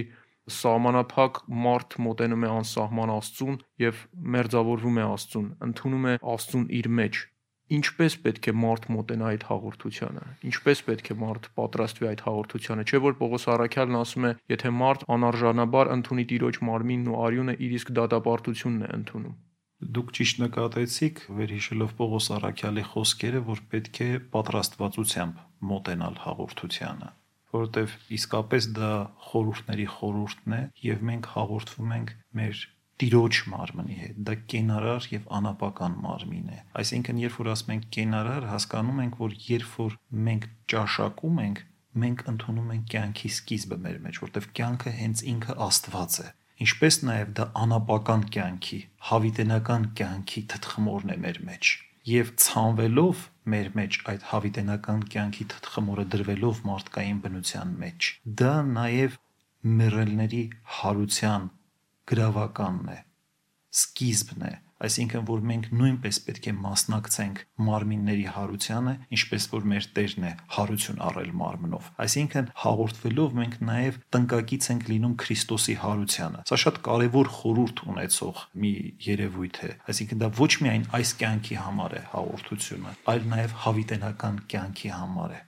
սահմանափակ 0.51 1.41
մարդ 1.65 1.97
մոտենում 2.05 2.45
է 2.47 2.49
անսահման 2.51 3.11
Աստծուն 3.13 3.59
եւ 3.83 3.99
մերձավորվում 4.35 4.97
է 4.97 5.05
Աստծուն, 5.11 5.51
ընդունում 5.67 6.07
է 6.11 6.15
Աստծուն 6.33 6.65
իր 6.81 6.89
մեջ 7.01 7.19
ինչպես 7.77 8.17
պետք 8.25 8.49
է 8.51 8.53
մարդ 8.61 8.87
մոտենա 8.95 9.29
այդ 9.31 9.45
հաղորդությանը 9.51 10.25
ինչպես 10.51 10.81
պետք 10.87 11.11
է 11.13 11.15
մարդ 11.21 11.47
պատրաստվի 11.59 12.09
այդ 12.11 12.23
հաղորդությանը 12.27 12.85
չէ 12.87 12.99
որ 13.05 13.15
Պողոս 13.21 13.47
Արաքյալն 13.55 14.01
ասում 14.01 14.27
է 14.31 14.33
եթե 14.55 14.73
մարդ 14.81 15.05
անարժանաբար 15.15 15.93
ընդունի 15.95 16.25
Տիրոջ 16.31 16.59
մարմինն 16.71 17.13
ու 17.13 17.21
արյունը 17.27 17.55
իր 17.67 17.77
իսկ 17.79 17.95
դատապարտությունն 18.01 18.83
է 18.87 18.91
ընդունում 19.01 19.39
Դուք 19.81 20.11
ճիշտ 20.13 20.41
նկատեցիք, 20.43 21.19
վերհիշելով 21.37 21.93
Պողոս 21.97 22.25
Արաքյալի 22.35 22.83
խոսքերը, 22.91 23.39
որ 23.47 23.61
պետք 23.71 23.99
է 24.05 24.09
պատրաստվածությամբ 24.35 25.39
մոտենալ 25.71 26.19
հաղորդությանը, 26.25 27.09
որովհետև 27.55 27.95
իսկապես 28.17 28.67
դա 28.77 28.91
խորհուրդների 29.31 29.87
խորհուրդն 29.95 30.55
է 30.57 30.61
եւ 30.85 31.01
մենք 31.09 31.31
հաղորդվում 31.33 31.95
ենք 31.97 32.13
մեր 32.41 32.61
տիրոջ 33.01 33.39
մարմնի 33.51 33.97
հետ։ 34.01 34.19
Դա 34.27 34.35
կենարար 34.53 35.07
եւ 35.11 35.29
անապական 35.41 35.97
մարմին 36.05 36.51
է։ 36.51 36.59
Այսինքն, 36.81 37.21
երբ 37.25 37.39
որ 37.41 37.49
ասում 37.55 37.73
ենք 37.75 37.87
կենարար, 37.97 38.47
հասկանում 38.51 39.01
ենք, 39.05 39.17
որ 39.21 39.39
երբ 39.47 39.71
որ 39.81 39.97
մենք 40.27 40.51
ճաշակում 40.71 41.41
ենք, 41.45 41.63
մենք 42.01 42.21
ընդունում 42.31 42.75
ենք 42.75 42.85
կյանքի 42.93 43.33
սկիզբը 43.41 43.79
մեր 43.87 43.97
մեջ, 44.05 44.21
որտեղ 44.25 44.47
կյանքը 44.61 44.93
հենց 45.01 45.25
ինքը 45.31 45.57
Աստված 45.71 46.21
է 46.21 46.29
ինչպես 46.61 46.97
նաև 47.07 47.31
դա 47.37 47.45
անապական 47.57 48.23
կյանքի, 48.35 48.79
հավիտենական 49.09 49.85
կյանքի 49.97 50.41
թթխմորն 50.51 51.13
է 51.13 51.17
մեր 51.23 51.39
մեջ։ 51.47 51.71
Եվ 52.11 52.29
ցանվելով 52.43 53.23
մեր 53.53 53.69
մեջ 53.77 53.97
այդ 54.11 54.27
հավիտենական 54.31 55.01
կյանքի 55.13 55.47
թթխմորը 55.53 56.05
դրվելով 56.13 56.61
մարդկային 56.69 57.19
բնության 57.25 57.73
մեջ, 57.81 58.09
դա 58.41 58.53
նաև 58.69 59.17
մեռելների 59.81 60.43
հարության 60.81 61.49
գրավականն 62.11 62.91
է, 62.91 62.99
սկիզբն 63.71 64.45
է, 64.49 64.53
այսինքն 64.81 65.25
որ 65.27 65.43
մենք 65.47 65.67
նույնպես 65.77 66.17
պետք 66.25 66.47
է 66.49 66.53
մասնակցենք 66.57 67.41
մարմինների 67.67 68.23
հարությանը, 68.35 68.93
ինչպես 69.15 69.45
որ 69.51 69.67
մեր 69.71 69.87
Տերն 69.97 70.25
է 70.25 70.31
հարություն 70.55 71.01
առել 71.07 71.29
մարմնով։ 71.41 71.89
Այսինքն 72.05 72.49
հաղորդվելով 72.63 73.35
մենք 73.37 73.57
նաև 73.69 73.99
տնկակից 74.15 74.69
ենք 74.73 74.89
լինում 74.91 75.13
Քրիստոսի 75.21 75.75
հարությանը։ 75.85 76.43
Սա 76.51 76.59
շատ 76.65 76.81
կարևոր 76.87 77.31
խորուրդ 77.37 77.83
ունեցող 77.91 78.41
մի 78.65 78.73
երևույթ 79.05 79.61
է։ 79.61 79.71
Այսինքն 79.91 80.21
դա 80.25 80.31
ոչ 80.41 80.51
միայն 80.65 80.87
այս 80.97 81.13
կյանքի 81.21 81.61
համար 81.61 81.95
է 81.95 82.03
հաղորդությունը, 82.15 82.95
այլ 83.11 83.29
նաև 83.35 83.55
հավիտենական 83.61 84.41
կյանքի 84.51 84.91
համար 84.97 85.37
է։ 85.37 85.41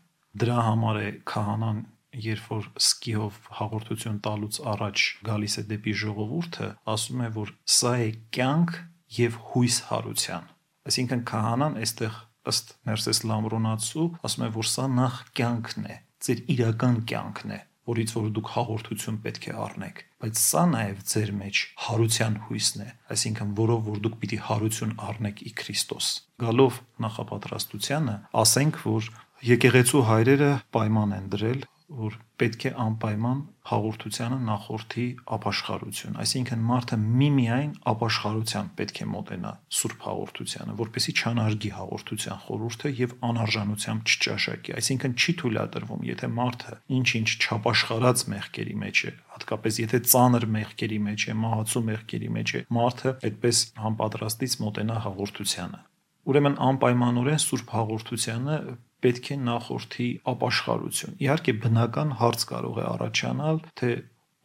Դրա 0.44 0.62
համար 0.70 0.98
է 1.04 1.10
քահանան 1.30 1.82
երբ 2.14 2.48
որ 2.52 2.68
սկիով 2.78 3.40
հաղորդություն 3.58 4.20
տալուց 4.28 4.60
առաջ 4.74 5.06
գալիս 5.28 5.56
է 5.58 5.64
դեպի 5.72 5.94
ժողովուրդը, 6.04 6.70
ասում 6.94 7.24
է, 7.24 7.30
որ 7.38 7.54
սա 7.78 7.94
է 8.04 8.10
կյանք 8.38 8.78
եւ 9.18 9.38
հույս 9.54 9.78
հարության։ 9.90 10.48
Այսինքն 10.84 11.26
քահանան 11.34 11.78
այստեղ 11.84 12.16
ըստ 12.54 12.74
Ներսես 12.90 13.20
Լամրոնացու 13.30 14.08
ասում 14.28 14.46
է, 14.48 14.50
որ 14.58 14.70
սա 14.74 14.88
նախ 14.94 15.20
կյանքն 15.40 15.86
է, 15.88 15.96
ձեր 16.24 16.42
իրական 16.54 16.98
կյանքն 17.10 17.54
է, 17.56 17.60
որից 17.84 18.14
որ 18.16 18.28
դուք 18.36 18.50
հաղորդություն 18.54 19.18
պետք 19.24 19.48
է 19.48 19.54
առնեք, 19.64 19.98
բայց 20.24 20.42
սա 20.44 20.64
նաև 20.72 21.02
ձեր 21.14 21.32
մեջ 21.40 21.62
հարության 21.88 22.38
հույսն 22.48 22.84
է, 22.84 22.90
այսինքն 23.16 23.54
որով 23.60 23.82
որ 23.90 23.98
դուք 24.04 24.16
պիտի 24.24 24.40
հարություն 24.48 24.94
առնեք 25.08 25.44
ի 25.44 25.52
Քրիստոս։ 25.60 26.08
Գալով 26.44 26.80
նախապատրաստությանը, 27.04 28.16
ասենք, 28.44 28.80
որ 28.88 29.10
եկեղեցու 29.44 30.04
հայրերը 30.08 30.52
պայման 30.72 31.16
են 31.18 31.28
դրել 31.34 31.64
որ 31.90 32.16
պետք 32.42 32.64
է 32.68 32.72
անպայման 32.84 33.40
հաղորդությանը 33.70 34.38
նախորդի 34.48 35.06
ապաշխարություն, 35.36 36.18
այսինքն 36.24 36.64
մարդը 36.70 36.98
միմիայն 37.04 37.72
ապաշխարությամբ 37.92 38.74
պետք 38.80 39.02
է 39.04 39.08
մոտենա 39.14 39.52
Սուրբ 39.80 40.06
հաղորդությանը, 40.08 40.76
որպեսի 40.84 41.16
չանարգի 41.24 41.72
հաղորդության 41.78 42.42
խորհուրդը 42.44 42.94
եւ 43.04 43.16
անարժանությամբ 43.30 44.14
չճաշակի, 44.14 44.76
այսինքն 44.84 45.16
չի 45.24 45.36
թույլատրվում, 45.44 46.04
եթե 46.14 46.30
մարդը 46.40 46.76
ինչ-ինչ 47.00 47.30
չապաշխարած 47.44 48.26
մեղքերի 48.34 48.78
մեջ 48.84 49.04
է, 49.04 49.16
հատկապես 49.38 49.82
եթե 49.84 50.04
ծանր 50.14 50.50
մեղքերի 50.58 51.00
մեջ 51.08 51.28
է, 51.30 51.38
մահացու 51.44 51.86
մեղքերի 51.94 52.36
մեջ 52.38 52.54
է, 52.54 52.64
մարդը 52.80 53.18
այդպես 53.30 53.66
համապատրաստից 53.84 54.60
մոտենա 54.64 55.02
հաղորդությանը 55.08 55.84
Ուրեմն 56.24 56.54
անպայմանորեն 56.64 57.40
Սուրբ 57.44 57.72
հաղորդությանը 57.76 58.58
պետք 59.04 59.30
է 59.34 59.38
նախորդի 59.44 60.08
ապաշխարություն։ 60.34 61.16
Իհարկե 61.24 61.54
բնական 61.64 62.14
հարց 62.22 62.46
կարող 62.54 62.80
է 62.80 62.86
առաջանալ, 62.94 63.62
թե 63.80 63.92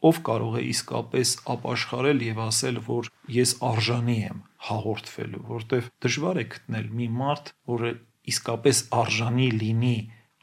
ով 0.09 0.19
կարող 0.29 0.57
է 0.59 0.63
իսկապես 0.69 1.33
ապաշխարել 1.55 2.23
եւ 2.29 2.41
ասել, 2.45 2.79
որ 2.87 3.09
ես 3.39 3.51
արժանի 3.69 4.17
եմ 4.29 4.39
հաղորդվելու, 4.69 5.43
որտեվ 5.49 5.89
դժվար 6.05 6.39
է 6.39 6.45
գտնել 6.55 6.89
մի 6.99 7.07
մարդ, 7.19 7.53
որը 7.73 7.91
իսկապես 8.29 8.81
արժանի 8.99 9.49
լինի 9.59 9.95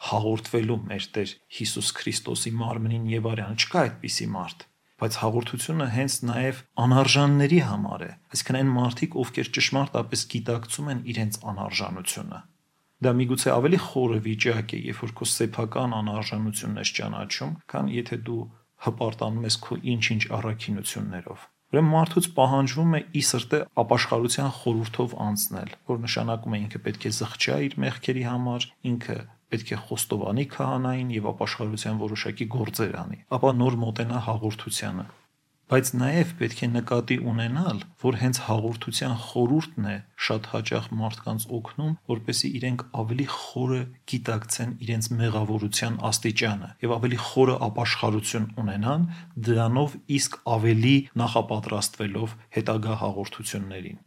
հաղորդվելու 0.06 0.80
մեր 0.90 1.04
Տեր 1.16 1.30
Հիսուս 1.56 1.92
Քրիստոսի 1.96 2.52
մարմնին 2.61 3.06
եւ 3.16 3.28
արյան։ 3.32 3.61
Չկա 3.64 3.85
այդպիսի 3.87 4.26
մարդ 4.37 4.66
բայց 4.96 5.16
հաղորդությունը 5.20 5.87
հենց 5.92 6.14
նաև 6.25 6.61
անարժանների 6.85 7.58
համար 7.68 8.04
է 8.06 8.11
այսինքն 8.32 8.58
այն 8.61 8.70
մարդիկ 8.76 9.16
ովքեր 9.23 9.50
ճշմարտապես 9.56 10.23
գիտակցում 10.32 10.88
են 10.92 11.02
իրենց 11.12 11.38
անարժանությունը 11.52 12.38
Դա 13.05 13.12
միգուցե 13.12 13.50
ավելի 13.53 13.79
խորը 13.87 14.19
վիճակ 14.25 14.73
է, 14.73 14.79
երբ 14.88 15.00
որ 15.05 15.11
քո 15.19 15.26
սեփական 15.29 15.95
անարժանությունն 15.97 16.81
ես 16.81 16.93
ճանաչում, 16.97 17.50
քան 17.73 17.91
եթե 17.93 18.17
դու 18.29 18.45
հպարտանում 18.87 19.45
ես 19.47 19.59
քո 19.67 19.76
ինչ-ինչ 19.93 20.23
առաքինություններով։ 20.38 21.45
Ուրեմն 21.76 21.93
մարդուց 21.93 22.26
պահանջվում 22.38 22.97
է 22.97 23.00
ի 23.21 23.23
սրտե 23.26 23.61
ապաշխարության 23.83 24.50
խորհրդով 24.57 25.15
անցնել, 25.26 25.71
որ 25.91 26.00
նշանակում 26.07 26.57
է 26.57 26.61
ինքը 26.62 26.81
պետք 26.87 27.07
է 27.11 27.12
զղջա 27.17 27.57
իր 27.67 27.76
մեղքերի 27.85 28.25
համար, 28.31 28.67
ինքը 28.93 29.19
պետք 29.53 29.73
է 29.76 29.81
խոստովանի 29.87 30.47
քահանային 30.57 31.12
եւ 31.17 31.31
ապաշխարության 31.37 32.00
որոշակի 32.07 32.49
գործեր 32.57 32.97
անի, 33.03 33.19
ապա 33.37 33.53
նոր 33.61 33.79
մոտենա 33.83 34.23
հաղորդությանը 34.31 35.07
բայց 35.66 35.88
նաև 35.99 36.28
պետք 36.38 36.61
է 36.62 36.66
նկատի 36.70 37.14
ունենալ, 37.26 37.78
որ 37.99 38.16
հենց 38.20 38.38
հաղորդության 38.46 39.14
խորուրդն 39.23 39.87
է 39.90 39.94
շատ 40.26 40.44
հաճախ 40.52 40.85
մարդկանց 41.00 41.46
օգնում, 41.56 41.96
որպեսզի 42.12 42.50
իրենք 42.58 42.85
ավելի 43.02 43.26
խորը 43.35 43.80
գիտակցեն 44.12 44.76
իրենց 44.87 45.08
մեղավորության 45.20 45.96
աստիճանը 46.11 46.70
եւ 46.87 46.94
ավելի 46.96 47.18
խորը 47.26 47.56
ապաշխարություն 47.66 48.46
ունենան, 48.62 49.08
դրանով 49.49 49.96
իսկ 50.18 50.38
ավելի 50.54 50.94
նախապատրաստվելով 51.26 52.37
հետագա 52.58 53.00
հաղորդություններին։ 53.02 53.99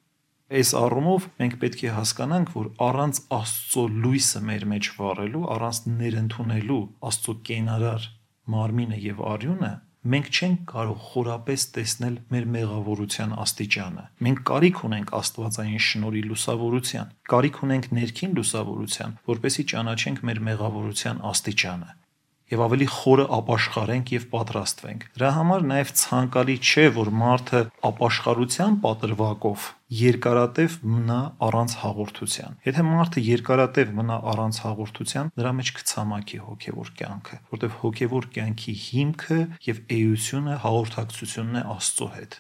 Այս 0.49 0.69
առումով 0.79 1.27
մենք 1.43 1.59
պետք 1.61 1.83
է 1.83 1.91
հասկանանք, 1.93 2.55
որ 2.55 2.69
առանց 2.87 3.19
Աստծո 3.35 3.83
լույսը 4.05 4.39
մեր 4.47 4.63
մեջ 4.71 4.87
վառելու, 4.95 5.43
առանց 5.59 5.81
ներընդունելու 5.99 6.79
Աստծո 7.11 7.35
կենարար 7.49 8.07
մարմինը 8.49 8.97
եւ 9.03 9.21
արյունը 9.35 9.73
մենք 10.09 10.29
չենք 10.39 10.65
կարող 10.73 10.99
խորապես 11.09 11.65
տեսնել 11.75 12.15
մեր 12.33 12.49
մեղավորության 12.55 13.35
աստիճանը։ 13.45 14.05
Մենք 14.27 14.43
կարիք 14.49 14.83
ունենք 14.89 15.13
Աստվածային 15.19 15.83
շնորհի 15.89 16.23
լուսավորության, 16.29 17.15
կարիք 17.33 17.63
ունենք 17.69 17.89
ներքին 17.99 18.35
լուսավորության, 18.39 19.17
որպեսզի 19.29 19.65
ճանաչենք 19.73 20.23
մեր 20.29 20.43
մեղավորության 20.49 21.25
աստիճանը 21.33 21.95
եւ 22.49 22.61
ավելի 22.65 22.87
խորը 22.93 23.25
ապաշխարենք 23.37 24.11
եւ 24.15 24.23
պատրաստվենք։ 24.33 25.03
Դրա 25.19 25.29
համար 25.37 25.65
նաեւ 25.69 25.91
ցանկալի 25.99 26.55
չէ, 26.59 26.85
որ 26.95 27.11
մարդը 27.19 27.61
ապաշխարության 27.89 28.77
պատրվակով 28.85 29.67
երկարատև 29.99 30.77
մնա 30.85 31.19
առանց 31.49 31.75
հաղորդության։ 31.83 32.57
Եթե 32.69 32.85
մարդը 32.89 33.23
երկարատև 33.25 33.93
մնա 33.99 34.17
առանց 34.33 34.59
հաղորդության, 34.65 35.31
նրա 35.39 35.53
մեջ 35.59 35.71
կցամաքի 35.79 36.39
հոգեվոր 36.49 36.91
կյանքը, 36.99 37.39
որտեղ 37.53 37.75
հոգեվոր 37.83 38.29
կյանքի 38.37 38.75
հիմքը 38.85 39.39
եւ 39.69 39.83
էությունը 39.97 40.59
հաղորդակցությունն 40.65 41.59
է 41.59 41.65
Աստծո 41.73 42.09
հետ։ 42.19 42.39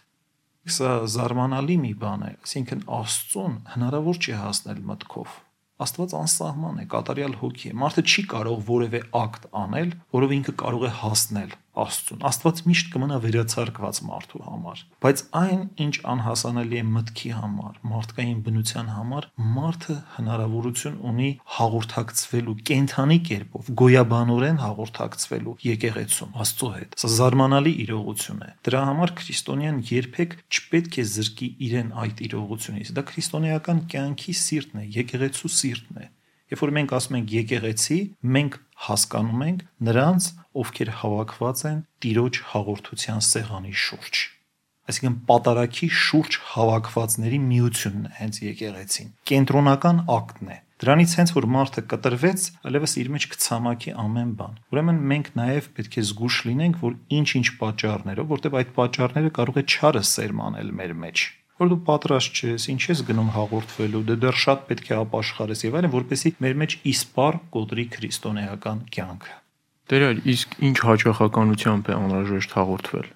Սա 0.69 0.95
զարմանալի 1.09 1.77
մի 1.81 1.93
բան 2.03 2.25
է, 2.29 2.33
այսինքն 2.45 2.81
Աստծուն 2.99 3.61
հնարավոր 3.73 4.19
չի 4.19 4.41
հասնել 4.43 4.83
մտքով 4.89 5.37
Աստված 5.79 6.13
անսահման 6.19 6.79
է, 6.81 6.85
կատարյալ 6.91 7.35
հոգի 7.39 7.69
է։ 7.69 7.75
Մարդը 7.79 8.03
չի 8.03 8.23
կարող 8.33 8.63
որևէ 8.67 8.99
ակտ 9.15 9.45
անել, 9.61 9.93
որով 10.17 10.33
ինքը 10.39 10.53
կարող 10.59 10.85
է 10.89 10.91
հասնել 10.99 11.53
Աստծուն։ 11.79 12.23
Աստված 12.29 12.61
միշտ 12.69 12.89
կմնա 12.93 13.17
վերացարկված 13.23 13.99
մարդու 14.09 14.41
համար, 14.45 14.81
բայց 15.05 15.23
այն, 15.39 15.61
ինչ 15.85 15.95
անհասանելի 16.13 16.79
է 16.79 16.83
մտքի 16.89 17.31
համար, 17.39 17.79
մարդկային 17.89 18.41
բնության 18.45 18.91
համար, 18.95 19.27
մարդը 19.59 19.95
հնարավորություն 20.17 20.99
ունի 21.09 21.29
հաղորդակցվելու 21.59 22.57
կենթանի 22.69 23.19
կերպով, 23.29 23.71
գոյաբանորեն 23.79 24.61
հաղորդակցվելու 24.63 25.55
եկեղեցում 25.69 26.37
Աստծո 26.43 26.71
հետ։ 26.75 26.99
Սա 26.99 27.11
զարմանալի 27.19 27.73
իրողություն 27.85 28.45
է։ 28.45 28.51
Դրա 28.69 28.83
համար 28.89 29.15
քրիստոնյան 29.19 29.81
երբեք 29.89 30.37
չպետք 30.49 30.99
է 30.99 31.05
զրկի 31.15 31.49
իրեն 31.69 31.91
այդ 32.03 32.23
իրողությունից։ 32.29 32.93
Դա 32.99 33.03
քրիստոնեական 33.09 33.83
կյանքի 33.93 34.35
սիրտն 34.39 34.81
է, 34.83 34.87
եկեղեցու 34.99 35.53
սիրտն 35.59 36.01
է։ 36.03 36.09
Երբ 36.49 36.61
որ 36.63 36.71
մենք 36.75 36.93
ասում 36.97 37.15
ենք 37.19 37.33
եկեղեցի, 37.35 37.97
մենք 38.35 38.55
հասկանում 38.87 39.43
ենք 39.49 39.63
նրանց, 39.89 40.27
ովքեր 40.63 40.91
հավաքված 40.99 41.63
են 41.69 41.79
Տիրոջ 42.03 42.39
հաղորդության 42.53 43.23
սեղանի 43.29 43.73
շուրջ։ 43.83 44.21
Այսինքն 44.89 45.17
պատարակի 45.29 45.87
շուրջ 46.03 46.37
հավաքվածների 46.53 47.39
միությունն 47.49 48.07
է 48.09 48.13
հենց 48.19 48.39
եկեղեցին։ 48.45 49.11
Կենտրոնական 49.29 49.99
ակտն 50.15 50.49
է։ 50.49 50.57
Դրանից 50.79 51.13
հենց 51.19 51.33
որ 51.35 51.47
մարդը 51.53 51.81
կտրվեց, 51.91 52.45
այլևս 52.69 52.93
իր 53.03 53.09
մեջ 53.15 53.25
կցամաքի 53.33 53.93
ամեն 54.03 54.31
բան։ 54.39 54.53
Ուրեմն 54.73 55.01
մենք 55.11 55.29
նաև 55.39 55.67
պետք 55.77 55.97
է 55.99 56.03
զգուշ 56.09 56.37
լինենք, 56.49 56.79
որ 56.87 56.95
ինչ-ինչ 57.19 57.47
պատճառներով, 57.59 58.31
որտեղ 58.31 58.57
այդ 58.63 58.71
պատճառները 58.79 59.33
կարող 59.39 59.59
է 59.59 59.65
չարը 59.69 60.05
սերմանել 60.13 60.73
մեր 60.79 60.95
մեջ 61.03 61.27
որ 61.59 61.71
դու 61.73 61.79
պատրաստ 61.89 62.39
չես, 62.39 62.65
ինչ 62.73 62.81
ես 62.89 63.03
գնում 63.09 63.29
հաղորդվելու, 63.35 64.03
դե 64.09 64.17
դեռ 64.23 64.39
շատ 64.45 64.65
պետք 64.69 64.89
է 64.89 64.97
ապաշխարես 64.99 65.63
եւ 65.67 65.77
այլն, 65.79 65.93
որպեսզի 65.99 66.33
մեր 66.45 66.57
մեջ 66.63 66.75
իսպար 66.93 67.39
կոտրի 67.55 67.85
քրիստոնեական 67.99 68.83
կյանքը։ 68.95 69.37
Տեր, 69.89 70.03
իսկ 70.29 70.59
ինչ 70.69 70.77
հաջողականությամբ 70.85 71.87
է 71.89 71.95
անհրաժեշտ 71.99 72.51
հաղորդվել? 72.59 73.07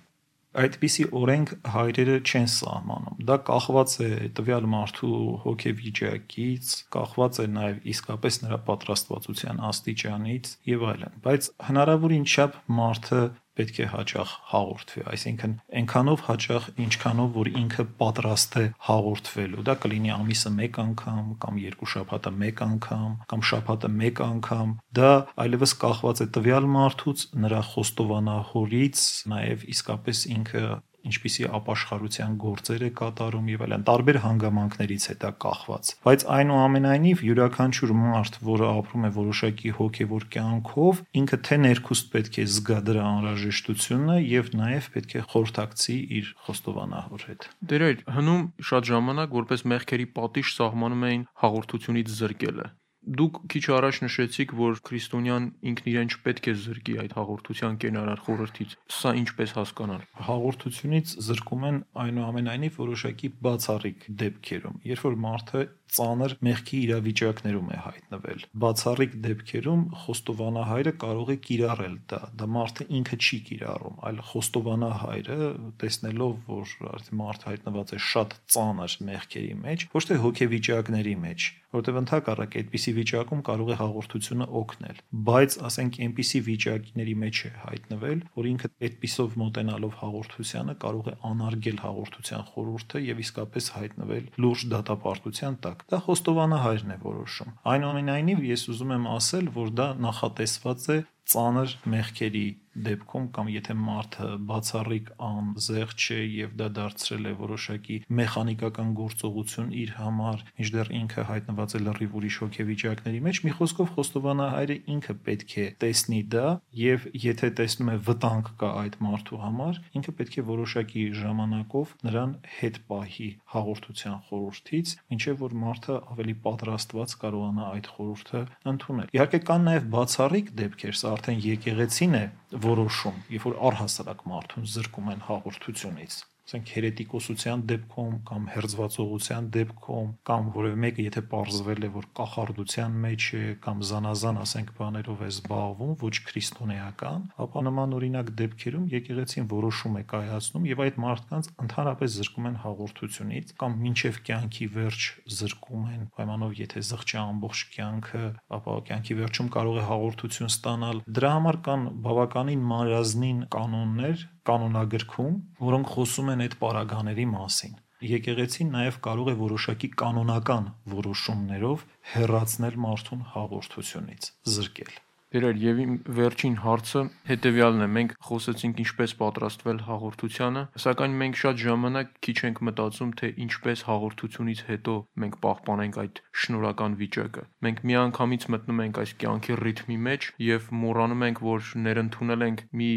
Այդպիսի 0.53 1.03
օրենք 1.17 1.51
հայրերը 1.73 2.15
չեն 2.29 2.43
սահմանում։ 2.53 3.21
Դա 3.25 3.37
կախված 3.47 3.93
է 4.05 4.09
տվյալ 4.37 4.67
մարդու 4.73 5.13
հոգեվիճակից, 5.45 6.73
կախված 6.93 7.39
է 7.41 7.45
նաև 7.53 7.87
իսկապես 7.93 8.37
նրա 8.43 8.59
պատրաստվածության 8.67 9.63
աստիճանից 9.69 10.51
եւ 10.69 10.85
այլն։ 10.93 11.17
Բայց 11.25 11.49
հնարավորին 11.69 12.27
չափ 12.29 12.59
մարդը 12.81 13.21
պետք 13.59 13.79
է 13.83 13.87
հաճախ 13.93 14.31
հաղորդվի, 14.51 15.03
այսինքն 15.13 15.53
այնքանով 15.79 16.23
հաճախ, 16.27 16.69
ինչքանով 16.83 17.35
որ 17.37 17.49
ինքը 17.63 17.85
պատրաստ 17.99 18.57
է 18.61 18.65
հաղորդվելու։ 18.87 19.65
Դա 19.69 19.75
կլինի 19.83 20.13
ամիսը 20.17 20.53
1 20.67 20.79
անգամ 20.83 21.27
կամ 21.43 21.59
երկու 21.63 21.89
շաբաթը 21.93 22.33
1 22.49 22.63
անգամ 22.67 23.11
կամ 23.33 23.45
շաբաթը 23.49 23.91
1 24.09 24.23
անգամ։ 24.27 24.73
Դա 24.99 25.11
այլևս 25.45 25.75
կախված 25.83 26.23
է 26.23 26.27
տվյալ 26.37 26.71
մարդուց, 26.77 27.27
նրա 27.43 27.61
խոստովանահորից, 27.73 29.05
նաև 29.33 29.67
իսկապես 29.73 30.25
ինքը 30.37 30.65
ինչպիսի 31.09 31.45
ապաշխարության 31.57 32.35
գործեր 32.43 32.83
է 32.87 32.89
կատարում 32.99 33.47
եւ 33.53 33.63
այլն 33.65 33.85
տարբեր 33.89 34.19
հանգամանքներից 34.23 35.07
է 35.13 35.15
դա 35.23 35.31
կախված 35.43 35.91
բայց 36.07 36.25
այնուամենայնիվ 36.37 37.23
յուրաքանչյուր 37.27 37.93
մարդ 38.03 38.37
որը 38.49 38.69
ապրում 38.73 39.07
է 39.07 39.11
որոշակի 39.17 39.73
հոգեվոր 39.79 40.27
կյանքով 40.35 41.01
ինքը 41.23 41.39
թե 41.47 41.57
ներքուստ 41.63 42.11
պետք 42.13 42.39
է 42.43 42.45
զգա 42.53 42.79
դրա 42.87 43.07
անհրաժեշտությունը 43.13 44.17
եւ 44.23 44.53
նաեւ 44.63 44.87
պետք 44.93 45.17
է 45.19 45.25
խորհրդակցի 45.33 45.97
իր 46.19 46.31
խոստովանահոր 46.47 47.27
հետ 47.33 47.49
Դերեր 47.73 48.05
հնում 48.19 48.45
շատ 48.71 48.89
ժամանակ 48.93 49.35
որպես 49.43 49.67
մեղքերի 49.73 50.07
պատիժ 50.19 50.55
սահմանում 50.59 51.05
էին 51.09 51.27
հաղորդությունից 51.43 52.15
զրկելը 52.23 52.71
Դուք 53.03 53.39
քիչ 53.51 53.63
առաջ 53.75 53.97
նշեցիք, 54.03 54.51
որ 54.55 54.77
քրիստոնյան 54.87 55.47
ինքն 55.69 55.87
իրեն 55.91 56.11
չպետք 56.13 56.45
է 56.47 56.53
զրկի 56.63 56.93
այդ 57.03 57.15
հաղորդության 57.17 57.77
կենարար 57.83 58.21
խորհրդից։ 58.23 58.75
Սա 58.95 59.11
ինչպես 59.19 59.55
հասկանալ։ 59.59 60.05
Հաղորդությունից 60.27 61.15
զրկում 61.27 61.65
են 61.69 61.79
այնուամենայնիվ 62.03 62.77
որոշակի 62.79 63.31
բացառիկ 63.43 64.07
դեպքերում, 64.23 64.77
երբ 64.93 65.03
որ 65.03 65.17
մարդը 65.27 65.63
ծանր 65.93 66.33
մեղքի 66.47 66.77
իրավիճակներում 66.83 67.67
է 67.73 67.79
հայտնվել։ 67.83 68.45
Բացառիկ 68.63 69.17
դեպքերում 69.25 69.83
խոստովանահայրը 70.03 70.93
կարող 71.03 71.33
է 71.33 71.37
կիրառել 71.47 71.97
դա։ 72.13 72.21
Դա 72.39 72.47
մարդը 72.55 72.87
ինքը 72.99 73.19
չի 73.19 73.39
կիրառում, 73.49 73.99
այլ 74.09 74.21
խոստովանահայրը 74.31 75.49
տեսնելով, 75.83 76.39
որ 76.49 76.73
արդեն 76.93 77.19
մարդը 77.21 77.49
հայտնված 77.51 77.93
է 77.93 78.01
շատ 78.13 78.37
ծանր 78.55 78.97
մեղքերի 79.11 79.53
մեջ, 79.67 79.85
ոչ 79.93 80.03
թե 80.09 80.19
հոգեվիճակների 80.23 81.15
մեջ, 81.27 81.51
որտեղ 81.73 81.97
ընդհակառակ 82.03 82.57
այդպիսի 82.61 82.93
վիճակում 82.97 83.41
կարող 83.49 83.71
է 83.73 83.77
հաղորդությունը 83.81 84.47
օգնել, 84.59 85.01
բայց 85.29 85.57
ասենք 85.69 85.99
այնպիսի 86.03 86.41
վիճակների 86.47 87.15
մեջ 87.23 87.39
է 87.43 87.51
հայտնվել, 87.63 88.23
որ 88.37 88.49
ինքը 88.53 88.71
այդպիսով 88.87 89.37
մոտենալով 89.43 89.97
հաղորդությանը 90.03 90.75
կարող 90.83 91.09
է 91.13 91.15
անարգել 91.33 91.79
հաղորդության 91.83 92.45
խորհուրդը 92.53 93.03
եւ 93.03 93.23
իսկապես 93.23 93.69
հայտնվել 93.77 94.27
լուրջ 94.43 94.65
դատապարտության 94.73 95.57
տակ։ 95.63 95.85
Դա 95.93 96.01
խոստովանահայրն 96.07 96.93
է 96.93 96.97
որոշում։ 97.03 97.55
Այնուամենայնիվ 97.73 98.45
ես 98.53 98.67
ուզում 98.73 98.93
եմ 98.97 99.09
ասել, 99.13 99.49
որ 99.57 99.73
դա 99.79 99.87
նախատեսված 100.03 100.87
է 100.93 100.99
ծանր 101.33 101.75
մեղքերի 101.93 102.47
դեպքում 102.73 103.25
կամ 103.35 103.49
եթե 103.53 103.73
մարդը 103.77 104.27
բացառիկ 104.49 105.09
անզեղ 105.27 105.93
չէ 105.93 106.19
եւ 106.23 106.53
դա 106.59 106.67
դարձրել 106.77 107.27
է 107.29 107.33
որոշակի 107.39 107.97
մեխանիկական 108.19 108.93
գործողություն 108.97 109.69
իր 109.83 109.93
համար, 109.99 110.43
ինչդեռ 110.63 110.91
ինքը 110.99 111.25
հայտնված 111.29 111.75
է 111.77 111.81
լրիվ 111.83 112.15
ուրիշ 112.19 112.37
հոգեվիճակների 112.43 113.21
մեջ, 113.27 113.41
մի 113.43 113.53
խոսքով 113.59 113.91
խոստովանահայրը 113.97 114.77
ինքը 114.93 115.15
պետք 115.27 115.55
է 115.63 115.67
տեսնի 115.83 116.21
դա 116.33 116.47
եւ 116.83 117.07
եթե 117.23 117.49
տեսնում 117.59 117.93
է 117.93 117.97
վտանգ 118.09 118.51
կա 118.63 118.69
այդ 118.83 118.97
մարդու 119.03 119.41
համար, 119.43 119.79
ինքը 119.99 120.15
պետք 120.19 120.33
է 120.33 120.45
որոշակի 120.49 121.03
ժամանակով 121.23 121.93
նրան 122.07 122.35
հետ 122.57 122.79
պահի 122.89 123.29
հաղորդության 123.53 124.17
խորհրդից, 124.29 124.93
ինչեւ 125.13 125.43
որ 125.43 125.57
մարդը 125.63 125.97
ավելի 126.13 126.35
պատրաստված 126.47 127.15
կարողանա 127.23 127.67
այդ 127.73 127.89
խորհուրդը 127.93 128.41
ընդունել։ 128.73 129.13
Իհարկե 129.13 129.39
կան 129.49 129.67
նաեւ 129.69 129.87
բացառիկ 129.93 130.51
դեպքեր, 130.63 130.97
սա 131.03 131.13
արդեն 131.13 131.43
եկեղեցին 131.43 132.17
է 132.17 132.25
որոշում, 132.53 133.17
երբ 133.33 133.47
որ 133.49 133.57
առհասարակ 133.69 134.23
մարդուն 134.29 134.69
զրկում 134.73 135.11
են 135.13 135.25
հաղորդությունից 135.29 136.17
ասենք 136.43 136.71
հերետիկոսության 136.75 137.61
դեպքում 137.71 138.15
կամ 138.27 138.47
հերձվածողության 138.51 139.45
դեպքում 139.55 140.09
կամ 140.27 140.47
որևէ 140.57 140.79
մեկը 140.83 141.03
եթե 141.05 141.21
ողրզվել 141.33 141.85
է 141.87 141.89
որ 141.93 142.07
կախարդության 142.19 142.97
մեջ 143.03 143.27
է 143.37 143.43
կամ 143.63 143.83
զանազան 143.89 144.39
ասենք 144.43 144.73
բաներով 144.79 145.23
է 145.23 145.29
զբաղվում 145.33 145.93
ոչ 146.03 146.11
քրիստոնեական 146.27 147.23
ապա 147.47 147.63
նման 147.67 147.95
օրինակ 147.99 148.33
դեպքերում 148.43 148.89
եկեղեցին 148.91 149.47
որոշում 149.53 149.95
է 149.95 150.03
կայացնում 150.11 150.67
եւ 150.67 150.83
այդ 150.83 150.99
մարդկանց 151.03 151.49
ընդհանրապես 151.63 152.17
զրկում 152.19 152.49
են 152.51 152.59
հաղորդությունից 152.63 153.55
կամ 153.63 153.79
մինչեւ 153.87 154.19
կյանքի 154.27 154.67
վերջ 154.75 155.07
զրկում 155.39 155.87
են 155.93 156.03
պայմանով 156.19 156.59
եթե 156.59 156.85
զղջի 156.91 157.17
ամբողջ 157.23 157.63
կյանքը 157.77 158.25
ապա 158.59 158.77
կյանքի 158.91 159.19
վերջում 159.23 159.51
կարող 159.55 159.79
է 159.79 159.87
հաղորդություն 159.93 160.53
ստանալ 160.53 161.03
դրա 161.07 161.33
համար 161.39 161.57
կան 161.69 161.89
բավականին 162.03 162.69
մարզնին 162.73 163.43
կանոններ 163.53 164.27
կանոնագրքում, 164.49 165.35
որոնք 165.63 165.93
խոսում 165.93 166.31
են 166.33 166.43
այդ 166.45 166.57
պարագաների 166.63 167.25
մասին։ 167.33 167.79
Եկեղեցին 168.03 168.73
նաև 168.75 168.99
կարող 169.07 169.31
է 169.31 169.35
որոշակի 169.39 169.89
կանոնական 170.03 170.65
որոշումներով 170.93 171.87
հերացնել 172.13 172.79
մարդուն 172.85 173.25
հաղորդությունից, 173.33 174.29
զրկել։ 174.55 174.93
Դերեր 175.33 175.61
եւ 175.63 175.79
իմ 175.81 175.93
վերջին 176.13 176.55
հարցը 176.61 177.01
հետեւյալն 177.25 177.83
է. 177.83 177.87
մենք 177.93 178.11
խոսեցինք 178.27 178.81
ինչպես 178.83 179.13
պատրաստվել 179.21 179.79
հաղորդությանը, 179.87 180.61
սակայն 180.83 181.15
մենք 181.21 181.39
շատ 181.41 181.57
ժամանակ 181.63 182.11
քիչ 182.27 182.35
ենք 182.49 182.61
մտածում, 182.67 183.13
թե 183.17 183.29
ինչպես 183.45 183.83
հաղորդությունից 183.87 184.61
հետո 184.67 184.95
մենք 185.23 185.39
պահպանենք 185.45 185.97
այդ 186.03 186.21
շնորհական 186.43 186.99
վիճակը։ 187.01 187.47
Մենք 187.65 187.81
միանգամից 187.89 188.47
մտնում 188.53 188.83
ենք 188.85 189.01
այս 189.03 189.15
կյանքի 189.23 189.57
ռիթմի 189.63 189.97
մեջ 190.09 190.29
եւ 190.53 190.69
մոռանում 190.83 191.25
ենք, 191.33 191.43
որ 191.49 191.73
ներընդունել 191.89 192.47
ենք 192.51 192.63
մի 192.83 192.91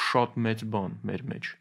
շատ 0.00 0.42
մեծ 0.48 0.66
բան 0.72 0.98
մեր 1.12 1.28
մեջ։ 1.34 1.54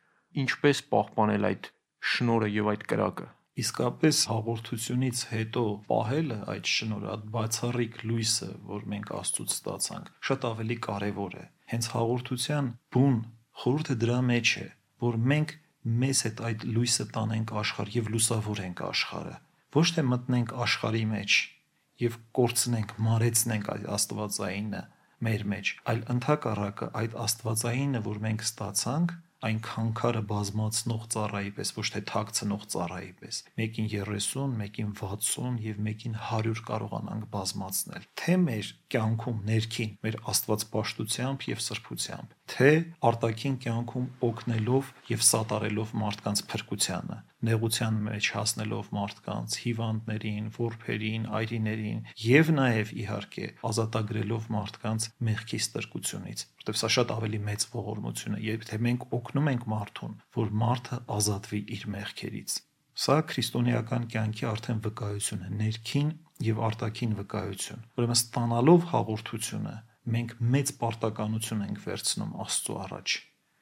Ինչպես 0.48 0.84
պահպանել 0.96 1.52
այդ 1.52 1.72
շնորհը 2.16 2.52
եւ 2.56 2.72
այդ 2.72 2.90
կրակը 2.96 3.32
իսկապես 3.62 4.20
հաղորդությունից 4.32 5.22
հետո 5.32 5.64
պահելը 5.92 6.38
այդ 6.54 6.72
շնորհը, 6.72 7.10
այդ 7.12 7.26
բացառիկ 7.36 7.98
լույսը, 8.12 8.50
որ 8.72 8.86
մենք 8.94 9.12
Աստծուց 9.22 9.56
ստացանք, 9.58 10.12
շատ 10.30 10.48
ավելի 10.52 10.78
կարևոր 10.88 11.38
է։ 11.42 11.46
Հենց 11.72 11.90
հաղորդության 11.96 12.72
բուն 12.96 13.18
խորհուրդը 13.62 13.96
դրա 14.02 14.20
մեջ 14.32 14.54
է, 14.62 14.68
որ 15.02 15.18
մենք 15.32 15.56
մեզ 15.82 16.20
հետ 16.28 16.42
այդ 16.46 16.64
լույսը 16.76 17.06
տանենք 17.16 17.52
աշխարհ 17.62 17.96
եւ 17.98 18.10
լուսավորենք 18.14 18.82
աշխարհը։ 18.92 19.36
Ոչ 19.72 19.88
թե 19.96 20.04
մտնենք 20.12 20.54
աշխարհի 20.66 21.06
մեջ 21.12 21.38
եւ 22.02 22.18
կորցնենք, 22.38 22.92
մարեցնենք 23.06 23.70
այդ 23.72 23.88
աստվածայինը 23.96 24.82
մեր 25.22 25.44
մեջ, 25.52 25.72
այլ 25.92 26.00
ընդհակառակը 26.16 26.88
այդ 27.02 27.18
աստվածայինը, 27.26 28.02
որ 28.08 28.22
մենք 28.26 28.46
ստացանք, 28.46 29.14
այն 29.48 29.60
քանքարը 29.66 30.22
բազմացնող 30.30 31.06
ծառայի 31.14 31.52
պես, 31.58 31.72
ոչ 31.78 31.86
թե 31.96 32.02
թաքցնող 32.12 32.66
ծառայի 32.74 33.12
պես։ 33.22 33.40
Մեկին 33.58 33.88
30, 33.94 34.54
մեկին 34.62 34.92
60 35.02 35.58
եւ 35.66 35.82
մեկին 35.88 36.18
100 36.30 36.62
կարողանանք 36.68 37.26
բազմացնել։ 37.34 38.06
Թե 38.22 38.38
մեր 38.46 38.72
կյանքում 38.94 39.42
ներքին 39.50 39.96
մեր 40.06 40.20
աստվածպաշտությամբ 40.34 41.48
եւ 41.52 41.64
սրբությամբ, 41.66 42.36
թե 42.52 42.72
արտաքին 43.12 43.58
կյանքում 43.66 44.08
օգնելով 44.28 44.94
եւ 45.12 45.28
սատարելով 45.32 45.94
մարդկանց 46.04 46.48
փրկությանը 46.52 47.20
նեղության 47.42 47.96
մեջ 48.06 48.28
հասնելով 48.36 48.90
մարդկանց, 48.96 49.54
հիվանդներին, 49.64 50.50
որբերին, 50.58 51.24
այրիներին 51.38 52.02
եւ 52.22 52.52
նաեւ 52.58 52.92
իհարկե 53.02 53.46
ազատագրելով 53.70 54.50
մարդկանց 54.56 55.08
մեղքի 55.30 55.60
ստրկությունից, 55.66 56.44
որտեղ 56.62 56.80
սա 56.82 56.90
շատ 56.98 57.14
ավելի 57.18 57.40
մեծ 57.50 57.66
ողորմություն 57.74 58.38
է, 58.38 58.42
երբ 58.46 58.68
թե 58.70 58.82
մենք 58.88 59.08
օգնում 59.18 59.50
ենք 59.52 59.66
մարդուն, 59.74 60.18
որ 60.38 60.54
մարդը 60.62 61.00
ազատվի 61.18 61.62
իր 61.78 61.88
մեղքերից։ 61.98 62.58
Սա 63.02 63.16
քրիստոնեական 63.32 64.10
կյանքի 64.12 64.46
արդեն 64.52 64.82
վկայություն 64.86 65.46
է, 65.48 65.50
ներքին 65.62 66.10
եւ 66.46 66.60
արտաքին 66.68 67.14
վկայություն։ 67.22 67.86
Ուրեմն 67.98 68.20
ստանալով 68.20 68.88
հաղորդությունը 68.92 69.76
մենք 70.16 70.40
մեծ 70.56 70.72
պարտականություն 70.82 71.68
ենք 71.68 71.84
վերցնում 71.86 72.40
Աստծո 72.46 72.78
առաջ 72.86 73.20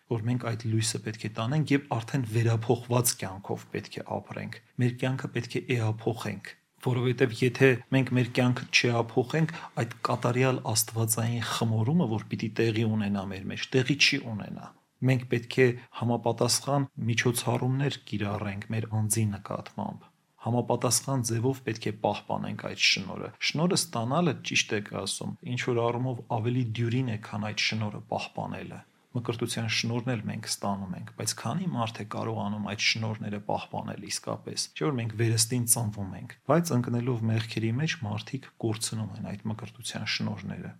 որ 0.09 0.23
մենք 0.25 0.45
այդ 0.49 0.63
լույսը 0.69 0.99
պետք 1.05 1.25
է 1.27 1.29
տանենք 1.37 1.71
եւ 1.73 1.83
արդեն 1.95 2.23
վերափոխված 2.33 3.11
կյանքով 3.19 3.65
պետք 3.73 3.97
է 3.99 4.05
ապրենք։ 4.15 4.55
Մեր 4.81 4.95
կյանքը 5.03 5.29
պետք 5.35 5.57
է 5.59 5.61
էափոխենք, 5.75 6.49
որովհետև 6.85 7.35
եթե 7.43 7.69
մենք 7.93 8.11
մեր 8.17 8.31
կյանքը 8.39 8.67
չեափոխենք, 8.73 9.55
այդ 9.83 9.95
կատարյալ 10.09 10.61
աստվածային 10.73 11.47
խմորումը, 11.53 12.09
որ 12.17 12.27
պիտի 12.33 12.49
տեղի 12.59 12.85
ունենա 12.89 13.25
մեր 13.33 13.49
մեջ, 13.53 13.67
տեղի 13.75 13.97
չի 13.99 14.21
ունենա։ 14.33 14.69
Մենք 15.09 15.27
պետք 15.31 15.59
է 15.63 15.67
համապատասխան 15.99 16.87
միջոցառումներ 17.09 17.99
կիրառենք 18.09 18.71
մեր 18.73 18.89
անձի 18.99 19.25
նկատմամբ 19.37 20.09
համապատասխան 20.45 21.25
ձևով 21.29 21.63
պետք 21.69 21.87
է 21.89 21.93
պահպանենք 22.03 22.61
այդ 22.69 22.83
շնորհը։ 22.89 23.31
Շնորհը 23.49 23.79
ստանալը 23.79 24.33
ճիշտ 24.49 24.75
է 24.77 24.79
ասում, 24.99 25.33
ինչ 25.53 25.61
որ 25.69 25.81
առումով 25.89 26.21
ավելի 26.39 26.63
դյուրին 26.79 27.09
է, 27.09 27.17
քան 27.29 27.47
այդ 27.49 27.65
շնորհը 27.69 28.01
պահպանելը 28.13 28.79
մկրտության 29.09 29.69
շնորհն 29.73 30.11
էլ 30.13 30.19
մենք 30.29 30.47
ստանում 30.49 30.91
ենք, 30.99 31.07
բայց 31.17 31.31
քանի 31.39 31.67
մարդ 31.73 31.99
է 31.99 32.03
կարողանում 32.13 32.67
այդ 32.69 32.83
շնորհները 32.87 33.39
պահպանել 33.47 34.03
իսկապես։ 34.09 34.65
Չէ՞ 34.77 34.85
որ 34.85 34.93
մենք 34.99 35.15
վերստին 35.21 35.65
ծնվում 35.73 36.13
ենք, 36.19 36.35
բայց 36.51 36.71
ընկնելով 36.77 37.23
մեղքերի 37.29 37.71
մեջ 37.79 37.95
մարդիկ 38.05 38.47
կորցնում 38.65 39.17
են 39.17 39.27
այդ 39.33 39.43
մկրտության 39.49 40.07
շնորհները։ 40.13 40.71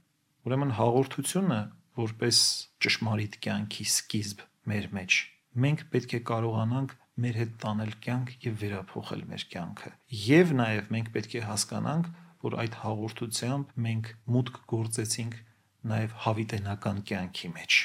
Ուրեմն 0.45 0.75
հաղորդությունը 0.77 1.59
որպես 1.99 2.37
ճշմարիտ 2.85 3.41
կյանքի 3.49 3.89
սկիզբ 3.97 4.47
մեր 4.69 4.89
մեջ 4.99 5.19
մենք 5.59 5.81
պետք 5.93 6.13
է 6.13 6.19
կարողանանք 6.29 6.91
մեր 7.23 7.37
հետ 7.39 7.53
տանել 7.63 7.93
կյանք 8.05 8.31
եւ 8.45 8.55
վերափոխել 8.63 9.23
մեր 9.29 9.45
կյանքը։ 9.53 9.91
Եվ 10.29 10.53
նաեւ 10.59 10.89
մենք 10.95 11.11
պետք 11.15 11.35
է 11.39 11.43
հասկանանք, 11.49 12.09
որ 12.45 12.57
այդ 12.63 12.77
հաղորդությամբ 12.83 13.73
մենք 13.85 14.11
մուտք 14.35 14.59
գործեցինք 14.73 15.37
նաեւ 15.89 16.15
հավիտենական 16.25 17.03
կյանքի 17.09 17.51
մեջ 17.59 17.79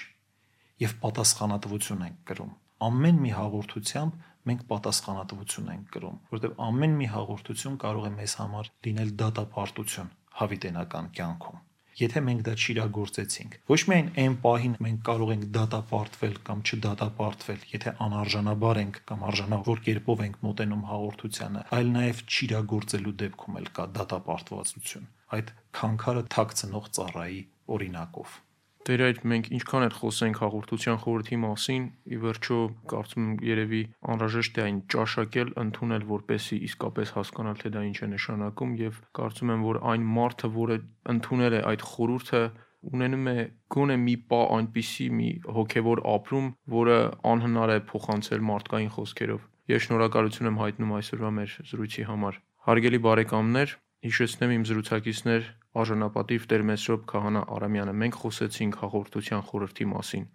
եւ 0.85 0.97
պատասխանատվություն 1.05 2.07
ենք 2.09 2.23
կրում։ 2.31 2.55
Ամեն 2.85 3.20
մի 3.25 3.35
հաղորդությամբ 3.35 4.25
մենք 4.51 4.64
պատասխանատվություն 4.70 5.70
ենք 5.75 5.92
կրում, 5.94 6.16
որովհետեւ 6.35 6.64
ամեն 6.68 6.97
մի 7.01 7.07
հաղորդություն 7.14 7.79
կարող 7.85 8.09
է 8.11 8.12
մեզ 8.18 8.35
համար 8.40 8.73
լինել 8.88 9.14
դատապարտություն 9.25 10.11
հավիտենական 10.40 11.14
կյանքում 11.18 11.62
եթե 12.00 12.22
մենք 12.26 12.40
դա 12.46 12.54
չիրագործեցինք։ 12.64 13.57
Ոչ 13.70 13.80
միայն 13.90 14.09
այն 14.24 14.37
պահին 14.44 14.76
մենք 14.87 15.02
կարող 15.09 15.33
ենք 15.35 15.44
դատապարտվել 15.57 16.37
կամ 16.48 16.62
չդատապարտվել, 16.64 17.61
եթե 17.74 17.92
անարժանաբար 18.07 18.80
ենք 18.85 18.98
կամ 19.11 19.26
արժանավոր 19.30 19.83
կերպով 19.88 20.24
ենք 20.24 20.40
մոտենում 20.48 20.87
հաղորդությանը, 20.90 21.62
այլ 21.78 21.92
նաև 21.94 22.24
չիրագործելու 22.35 23.14
դեպքում 23.24 23.61
էլ 23.62 23.68
կա 23.78 23.87
դատապարտվածություն։ 24.00 25.07
Այդ 25.35 25.54
քանքարը 25.78 26.26
թաքցնող 26.35 26.90
ծառայի 26.98 27.40
օրինակով։ 27.74 28.40
Դեր 28.85 29.03
այդ 29.05 29.20
մենք 29.31 29.47
ինչքան 29.57 29.85
էլ 29.85 29.94
խոսենք 29.97 30.38
հաղորդության 30.44 30.99
խորհրդի 31.01 31.37
մասին, 31.40 31.85
ի 32.05 32.16
վերջո 32.20 32.57
կարծում 32.90 33.23
եմ 33.25 33.38
երևի 33.49 33.81
անհրաժեշտ 34.12 34.61
է 34.61 34.64
այն 34.64 34.81
ճաշակել, 34.92 35.53
ընդունել, 35.62 36.05
որպեսի 36.11 36.59
իսկապես 36.68 37.12
հասկանալ 37.16 37.57
թե 37.62 37.73
դա 37.77 37.85
ինչ 37.88 37.97
է 38.05 38.09
նշանակում 38.12 38.75
եւ 38.83 38.99
կարծում 39.16 39.55
եմ, 39.55 39.64
որ 39.64 39.81
այն 39.94 40.05
մարդը, 40.18 40.53
որը 40.59 40.77
ընդունել 41.14 41.57
է 41.57 41.62
այդ 41.73 41.87
խորհուրդը, 41.94 42.42
ունենում 42.92 43.27
է 43.33 43.37
գոնե 43.73 43.97
մի 44.05 44.16
պա 44.29 44.42
այնպիսի 44.61 45.09
մի 45.16 45.31
հոգևոր 45.57 46.05
ապրում, 46.14 46.49
որը 46.77 47.01
անհնար 47.33 47.73
է 47.73 47.79
փոխանցել 47.88 48.47
մարդկային 48.53 48.94
խոսքերով։ 49.01 49.51
Ես 49.73 49.85
շնորհակալություն 49.88 50.51
եմ 50.53 50.61
հայտնում 50.61 50.97
այսօրվա 51.01 51.31
մեր 51.40 51.59
զրույցի 51.73 52.05
համար։ 52.12 52.40
Հարգելի 52.68 53.01
բարեկամներ, 53.09 53.77
հիշեցնեմ 54.05 54.51
իմ 54.55 54.64
զրուցակիցներ 54.68 55.47
Արժանապատիվ 55.75 56.45
Տեր 56.51 56.63
Մեսրոպ 56.71 57.05
Քահանա 57.11 57.41
Արամյանը 57.55 57.93
մենք 58.01 58.19
խոսեցինք 58.23 58.77
հաղորդության 58.85 59.45
խորհրդի 59.51 59.87
մասին։ 59.91 60.27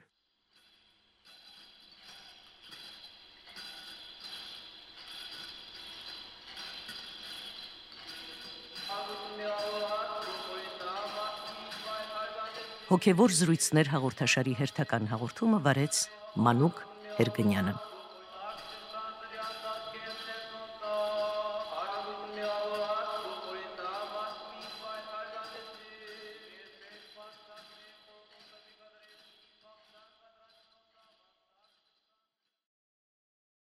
Հոգևոր 12.89 13.33
զրույցներ 13.37 13.89
հաղորդաշարի 13.93 14.57
հերթական 14.59 15.07
հաղորդումը 15.13 15.61
վարեց 15.69 16.01
Մանուկ 16.41 16.83
Հերգնյանը։ 17.19 17.77